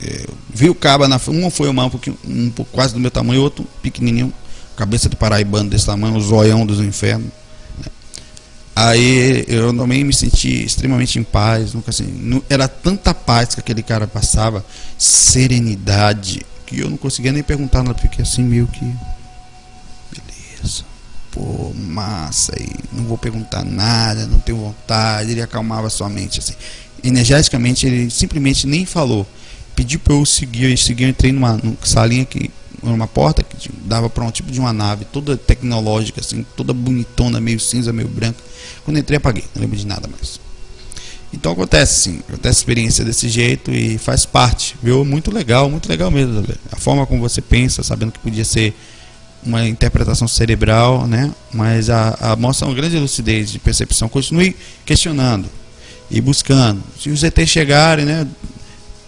[0.01, 3.41] É, vi o caba na um foi uma um pouquinho um quase do meu tamanho
[3.41, 4.33] outro pequenininho
[4.77, 7.31] cabeça de paraibano desse tamanho o zoião dos infernos
[8.75, 13.61] Aí eu também me senti extremamente em paz, nunca assim, não, era tanta paz que
[13.61, 14.65] aquele cara passava,
[14.97, 18.81] serenidade, que eu não conseguia nem perguntar nada, fiquei assim meio que
[20.11, 20.85] beleza.
[21.31, 26.55] Pô, massa aí, não vou perguntar nada, não tenho vontade, ele acalmava sua mente assim.
[27.05, 29.27] Energeticamente ele simplesmente nem falou.
[29.77, 32.51] Pediu para eu seguir, eu segui, eu entrei numa, numa salinha que
[32.83, 37.41] uma porta que dava para um tipo de uma nave toda tecnológica assim, toda bonitona,
[37.41, 38.39] meio cinza, meio branca
[38.85, 40.41] quando entrei, apaguei, não lembro de nada mais.
[41.33, 45.05] Então acontece sim, acontece experiência desse jeito e faz parte, viu?
[45.05, 46.45] Muito legal, muito legal mesmo.
[46.71, 48.75] A forma como você pensa, sabendo que podia ser
[49.43, 51.33] uma interpretação cerebral, né?
[51.53, 54.09] Mas a, a mostra uma grande lucidez de percepção.
[54.09, 54.55] Continue
[54.85, 55.49] questionando
[56.11, 56.83] e buscando.
[57.01, 58.27] Se os ET chegarem, né?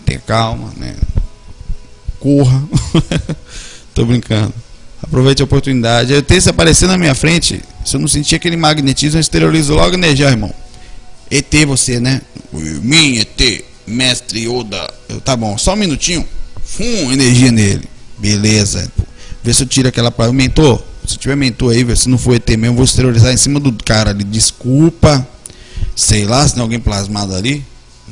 [0.06, 0.96] Tenha calma, né?
[2.24, 2.64] Corra.
[3.94, 4.54] Tô brincando.
[5.02, 6.10] Aproveite a oportunidade.
[6.10, 9.74] Eu tenho se aparecer na minha frente, se eu não sentir aquele magnetismo, eu exteriorizo
[9.74, 10.52] logo energia, irmão.
[11.30, 12.22] ET você, né?
[12.50, 14.90] Mim, ET, mestre Oda.
[15.06, 16.26] Eu, tá bom, só um minutinho.
[16.64, 17.86] Fum, energia nele.
[18.16, 18.90] Beleza.
[19.42, 20.82] Vê se eu tiro aquela para mentor.
[21.06, 24.12] Se tiver mentor aí, se não for ET mesmo, vou exteriorizar em cima do cara
[24.12, 24.24] ali.
[24.24, 25.28] Desculpa.
[25.94, 27.62] Sei lá, se tem alguém plasmado ali.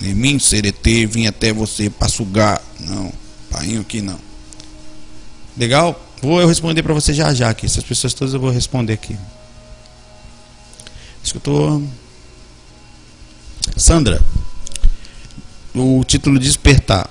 [0.02, 2.60] Em mim, ser ET, vim até você para sugar.
[2.78, 3.10] Não,
[3.52, 4.18] painho aqui não.
[5.56, 6.00] Legal?
[6.22, 7.66] Vou eu responder para você já já aqui.
[7.66, 9.16] Essas pessoas todas eu vou responder aqui.
[11.42, 11.82] Tô.
[13.76, 14.22] Sandra.
[15.74, 17.08] O título Despertar.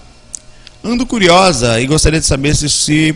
[0.84, 3.16] Ando curiosa e gostaria de saber se se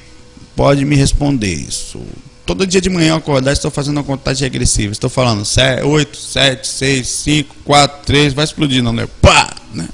[0.56, 2.02] pode me responder isso.
[2.46, 4.92] Todo dia de manhã eu acordar estou fazendo uma contagem regressiva.
[4.92, 5.44] Estou falando
[5.84, 9.08] 8, 7, 6, 5, 4, 3, vai explodir, não, né?
[9.22, 9.56] Pá!
[9.74, 9.88] Né?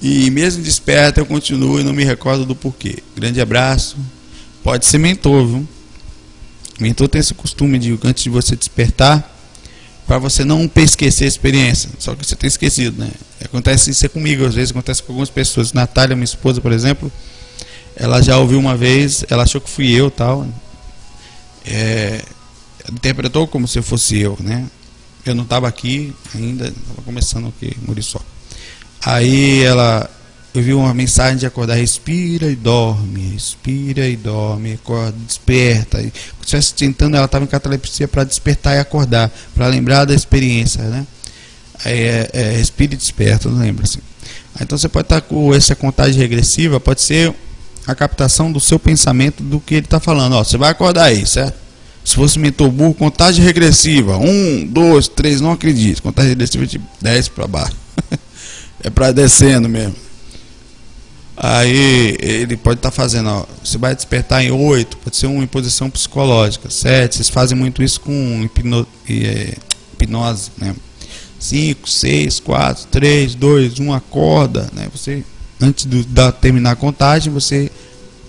[0.00, 3.02] E mesmo desperta eu continuo e não me recordo do porquê.
[3.16, 3.96] Grande abraço.
[4.62, 5.68] Pode ser mentor, viu?
[6.78, 9.34] Mentor tem esse costume de antes de você despertar,
[10.06, 11.90] para você não esquecer a experiência.
[11.98, 13.10] Só que você tem esquecido, né?
[13.44, 15.72] Acontece isso comigo, às vezes acontece com algumas pessoas.
[15.72, 17.10] Natália, minha esposa, por exemplo,
[17.96, 20.46] ela já ouviu uma vez, ela achou que fui eu tal.
[21.66, 22.22] É,
[22.92, 24.66] interpretou como se fosse eu, né?
[25.26, 28.20] Eu não estava aqui ainda, estava começando aqui, Muriçó.
[29.04, 30.08] Aí ela
[30.54, 36.00] eu vi uma mensagem de acordar, respira e dorme, respira e dorme, acorda, desperta.
[36.00, 36.12] E,
[36.44, 41.06] se tentando, ela estava em catalepsia para despertar e acordar, para lembrar da experiência, né?
[41.84, 44.00] Aí é, é respira e desperta, não lembro assim.
[44.60, 47.32] Então você pode estar tá com essa contagem regressiva, pode ser
[47.86, 50.32] a captação do seu pensamento do que ele está falando.
[50.32, 51.54] Ó, você vai acordar aí, certo?
[52.04, 54.16] Se fosse mentor burro, contagem regressiva.
[54.16, 56.02] Um, dois, três, não acredito.
[56.02, 57.76] Contagem regressiva de 10 para baixo.
[58.82, 59.94] é para descendo mesmo.
[61.36, 65.44] Aí ele pode estar tá fazendo, ó, você vai despertar em 8, pode ser uma
[65.44, 66.68] imposição psicológica.
[66.68, 69.54] 7, vocês fazem muito isso com hipno, é,
[69.92, 70.74] hipnose, né?
[71.38, 74.88] 5, 6, 4, 3, 2, 1, acorda, né?
[74.92, 75.24] Você
[75.60, 76.04] antes de
[76.40, 77.70] terminar a contagem, você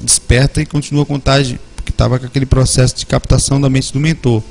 [0.02, 4.00] desperta e continua a contagem, porque estava com aquele processo de captação da mente do
[4.00, 4.44] mentor.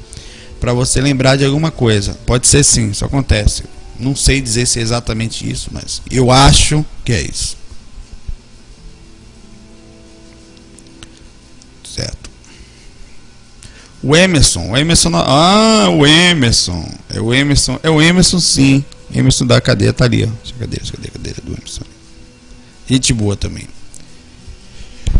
[0.61, 2.15] Para você lembrar de alguma coisa.
[2.27, 3.63] Pode ser sim, isso acontece.
[3.99, 7.57] Não sei dizer se é exatamente isso, mas eu acho que é isso.
[11.85, 12.31] Certo.
[14.03, 19.47] O Emerson, o Emerson, ah, o Emerson, é o Emerson, é o Emerson sim, Emerson
[19.47, 20.29] da cadeia tá ali, ó.
[20.59, 21.83] Cadeira, cadeira, cadeira do Emerson.
[22.89, 23.67] Gente boa também.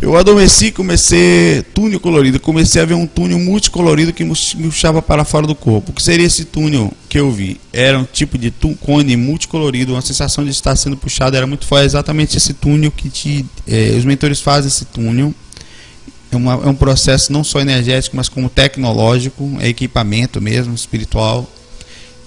[0.01, 4.33] Eu adormeci, comecei túnel colorido, comecei a ver um túnel multicolorido que me
[4.63, 5.91] puxava para fora do corpo.
[5.91, 7.61] O que seria esse túnel que eu vi?
[7.73, 11.87] Era um tipo de cone multicolorido, uma sensação de estar sendo puxado, era muito forte,
[11.87, 15.35] exatamente esse túnel que te, eh, os mentores fazem esse túnel.
[16.31, 21.51] É, uma, é um processo não só energético, mas como tecnológico, é equipamento mesmo, espiritual,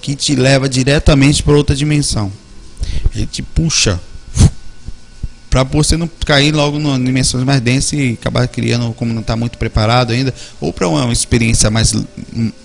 [0.02, 2.30] que te leva diretamente para outra dimensão.
[3.14, 3.98] Ele te puxa
[5.52, 9.36] para você não cair logo em dimensões mais densas e acabar criando, como não está
[9.36, 11.94] muito preparado ainda, ou para uma experiência mais,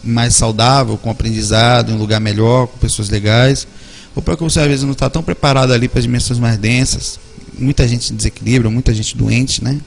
[0.02, 3.68] mais saudável, com aprendizado, em um lugar melhor, com pessoas legais,
[4.16, 7.20] ou para que você às vezes não está tão preparado ali para dimensões mais densas,
[7.60, 9.82] muita gente desequilibra, muita gente doente, né?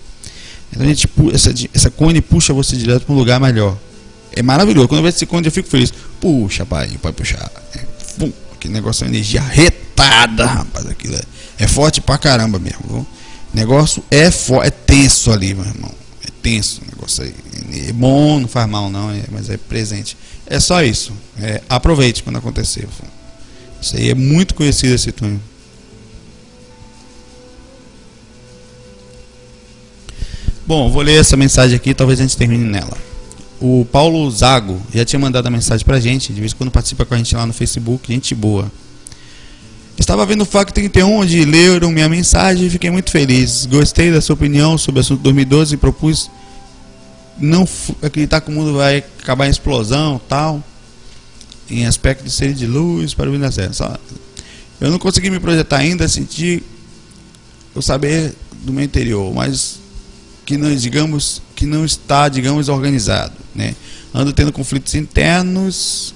[0.71, 3.79] Então a gente, essa, essa cone puxa você direto para um lugar melhor.
[4.37, 4.89] É maravilhoso.
[4.89, 5.91] Quando eu vejo esse cone eu fico feliz.
[6.21, 7.51] Puxa, pai, pode puxar.
[7.75, 7.81] É,
[8.19, 8.31] pum,
[8.61, 10.87] que negócio é energia retada, rapaz.
[10.87, 11.23] Aquilo é
[11.61, 12.81] é forte pra caramba mesmo.
[12.89, 13.07] Viu?
[13.53, 15.93] Negócio é, for, é tenso ali, meu irmão.
[16.27, 17.35] É tenso o negócio aí.
[17.89, 20.17] É bom, não faz mal não, é, mas é presente.
[20.47, 21.13] É só isso.
[21.39, 22.81] É, aproveite quando acontecer.
[22.81, 23.11] Viu?
[23.81, 25.39] Isso aí é muito conhecido esse túnel.
[30.67, 32.97] Bom, vou ler essa mensagem aqui, talvez a gente termine nela.
[33.61, 37.05] O Paulo Zago já tinha mandado a mensagem pra gente, de vez em quando participa
[37.05, 38.73] com a gente lá no Facebook, gente boa.
[39.99, 43.67] Estava vendo o FAC 31, onde leram minha mensagem e fiquei muito feliz.
[43.67, 46.31] Gostei da sua opinião sobre o assunto 2012 e propus
[47.39, 47.69] não
[48.03, 50.65] acreditar que o mundo vai acabar em explosão tal,
[51.69, 53.95] em aspecto de ser de luz para o da Só
[54.81, 56.63] Eu não consegui me projetar ainda, sentir
[57.75, 59.81] o saber do meu interior, mas
[60.47, 63.75] que não, digamos, que não está, digamos, organizado, né?
[64.15, 66.15] Ando tendo conflitos internos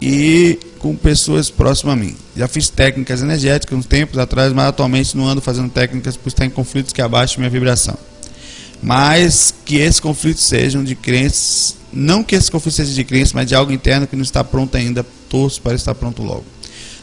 [0.00, 2.14] e com pessoas próximas a mim.
[2.36, 6.46] Já fiz técnicas energéticas uns tempos atrás, mas atualmente não ando fazendo técnicas por estar
[6.46, 7.98] em conflitos que abaixam minha vibração.
[8.80, 13.48] Mas que esses conflitos sejam de crenças, não que esses conflitos sejam de crenças, mas
[13.48, 16.44] de algo interno que não está pronto ainda, torço para estar pronto logo.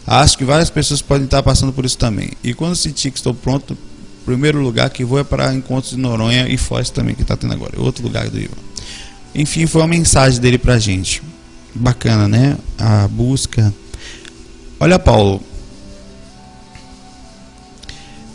[0.08, 2.32] Acho que várias pessoas podem estar passando por isso também.
[2.42, 3.78] E quando sentir que estou pronto,
[4.26, 7.54] primeiro lugar que vou é para encontros de Noronha e Foz também, que está tendo
[7.54, 7.80] agora.
[7.80, 8.56] Outro lugar do Ivan.
[9.36, 11.22] Enfim, foi uma mensagem dele pra gente.
[11.74, 12.58] Bacana, né?
[12.78, 13.74] A busca.
[14.80, 15.42] Olha, Paulo.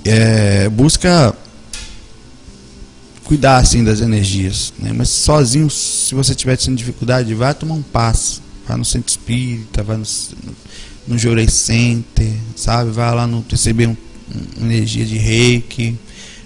[0.05, 1.35] É, busca
[3.25, 4.91] cuidar assim das energias, né?
[4.95, 9.83] Mas sozinho, se você tiver tendo dificuldade, vai tomar um passo, vai no centro espírita,
[9.83, 10.05] vai no,
[11.07, 12.91] no Jorei Center, sabe?
[12.91, 13.97] Vai lá no receber um,
[14.61, 15.97] energia de reiki,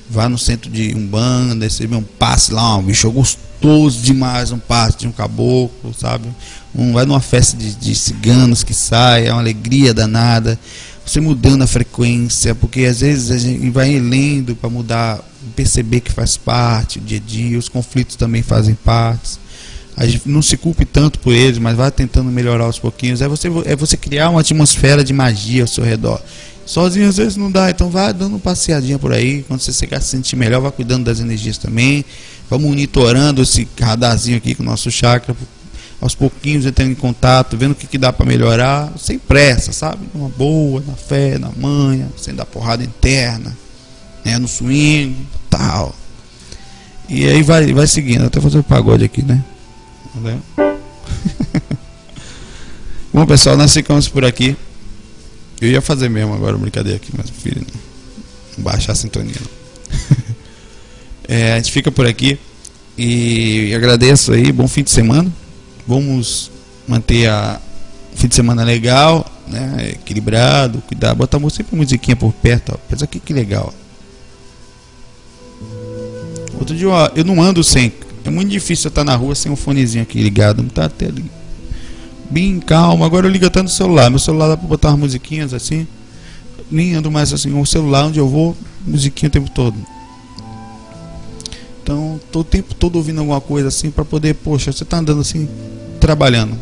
[0.09, 4.99] vai no centro de Umbanda, receber um passe lá, um bicho gostoso demais, um passe
[4.99, 6.29] de um caboclo, sabe?
[6.75, 10.59] Um, vai numa festa de, de ciganos que sai, é uma alegria danada
[11.05, 15.21] você mudando a frequência, porque às vezes a gente vai lendo para mudar,
[15.57, 19.41] perceber que faz parte do dia a dia, os conflitos também fazem parte.
[19.97, 23.21] A gente não se culpe tanto por eles, mas vai tentando melhorar aos pouquinhos.
[23.21, 26.21] É você, é você criar uma atmosfera de magia ao seu redor.
[26.65, 29.45] Sozinho às vezes não dá, então vai dando uma passeadinha por aí.
[29.49, 32.05] Quando você chegar se sentir melhor, vai cuidando das energias também.
[32.49, 35.35] Vai monitorando esse radarzinho aqui com o nosso chakra,
[36.01, 40.07] aos pouquinhos entrando em contato, vendo o que, que dá para melhorar, sem pressa, sabe?
[40.15, 43.57] Uma boa, na fé, na manha, sem dar porrada interna,
[44.25, 44.39] né?
[44.39, 45.17] no swing,
[45.49, 45.95] tal.
[47.09, 49.43] E aí vai, vai seguindo, até fazer o pagode aqui, né?
[53.13, 54.57] Bom pessoal, nós ficamos por aqui.
[55.63, 57.65] Eu ia fazer mesmo agora brincadeira aqui, mas filho,
[58.57, 59.35] não baixar a sintonia.
[61.27, 62.39] é, a gente fica por aqui
[62.99, 65.33] e agradeço aí, bom fim de semana
[65.87, 66.51] vamos
[66.87, 67.61] manter a
[68.15, 69.91] fim de semana legal, né?
[69.93, 72.79] Equilibrado, cuidar, botar sempre musiquinha por perto, ó.
[72.89, 73.73] Pensa que que legal.
[76.59, 77.93] Outro dia, ó, eu não ando sem.
[78.25, 81.07] É muito difícil eu estar na rua sem um fonezinho aqui ligado, não tá até
[81.07, 81.25] ali.
[82.33, 84.09] Bem calmo, agora eu ligo até no celular.
[84.09, 85.87] Meu celular dá pra botar umas musiquinhas assim.
[86.71, 88.57] Nem ando mais assim, o celular onde eu vou,
[88.87, 89.77] musiquinha o tempo todo.
[91.83, 95.21] Então, tô o tempo todo ouvindo alguma coisa assim para poder, poxa, você tá andando
[95.21, 95.47] assim,
[96.01, 96.59] trabalhando.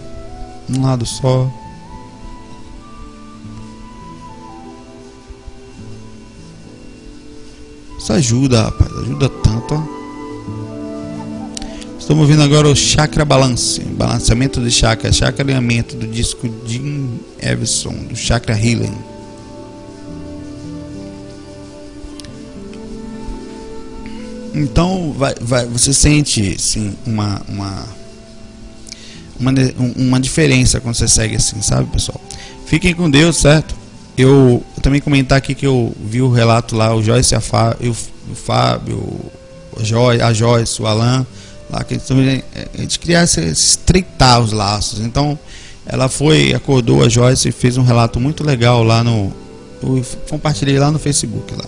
[0.69, 1.49] Um lado só.
[7.97, 8.91] Isso ajuda, rapaz.
[8.91, 10.00] Ajuda tanto, ó.
[12.11, 17.93] Estamos ouvindo agora o Chakra Balance, balanceamento de chakra, chakra alinhamento do disco Jim Everson,
[18.09, 18.99] do Chakra Healing.
[24.53, 27.87] Então vai, vai, você sente sim uma, uma
[29.39, 29.53] uma,
[29.97, 32.21] uma diferença quando você segue assim, sabe, pessoal?
[32.67, 33.73] Fiquem com Deus, certo?
[34.19, 37.77] Eu, eu também comentar aqui que eu vi o relato lá, o Joyce, a Fá,
[37.81, 39.01] eu, o Fábio,
[40.21, 41.25] a Joyce, o Alan,
[41.71, 45.01] lá que a gente criasse, estreitar os laços.
[45.01, 45.39] Então,
[45.87, 49.33] ela foi, acordou a Joyce e fez um relato muito legal lá no,
[49.83, 51.65] eu compartilhei lá no Facebook lá.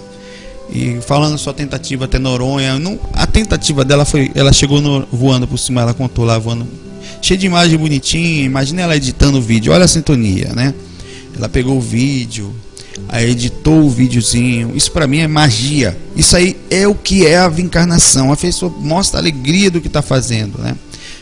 [0.71, 5.47] E falando sua tentativa até Noronha, não, a tentativa dela foi, ela chegou no, voando
[5.47, 6.67] por cima, ela contou lá voando
[7.21, 8.45] cheio de imagem bonitinha.
[8.45, 10.75] Imagina ela editando o vídeo, olha a sintonia, né?
[11.37, 12.55] Ela pegou o vídeo,
[13.09, 14.73] aí editou o videozinho.
[14.75, 15.97] Isso para mim é magia.
[16.17, 18.33] Isso aí é o que é a encarnação.
[18.33, 20.77] A pessoa mostra a alegria do que está fazendo, né?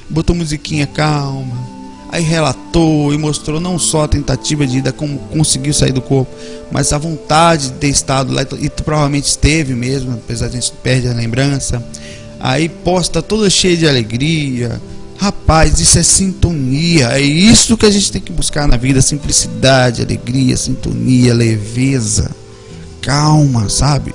[0.09, 1.57] Botou musiquinha calma,
[2.11, 6.35] aí relatou e mostrou não só a tentativa de ida como conseguiu sair do corpo,
[6.71, 10.73] mas a vontade de ter estado lá e provavelmente esteve mesmo, apesar de a gente
[10.83, 11.85] perde a lembrança.
[12.41, 14.81] Aí posta toda cheia de alegria,
[15.21, 17.09] Rapaz, isso é sintonia.
[17.09, 22.31] É isso que a gente tem que buscar na vida: simplicidade, alegria, sintonia, leveza,
[23.03, 24.15] calma, sabe?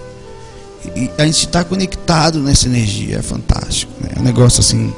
[0.96, 3.92] E a gente está conectado nessa energia, é fantástico.
[4.02, 4.14] Né?
[4.16, 4.92] É um negócio assim.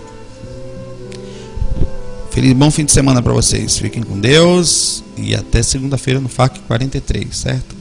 [2.32, 3.78] Feliz bom fim de semana para vocês.
[3.78, 7.77] Fiquem com Deus e até segunda-feira no FAC 43, certo?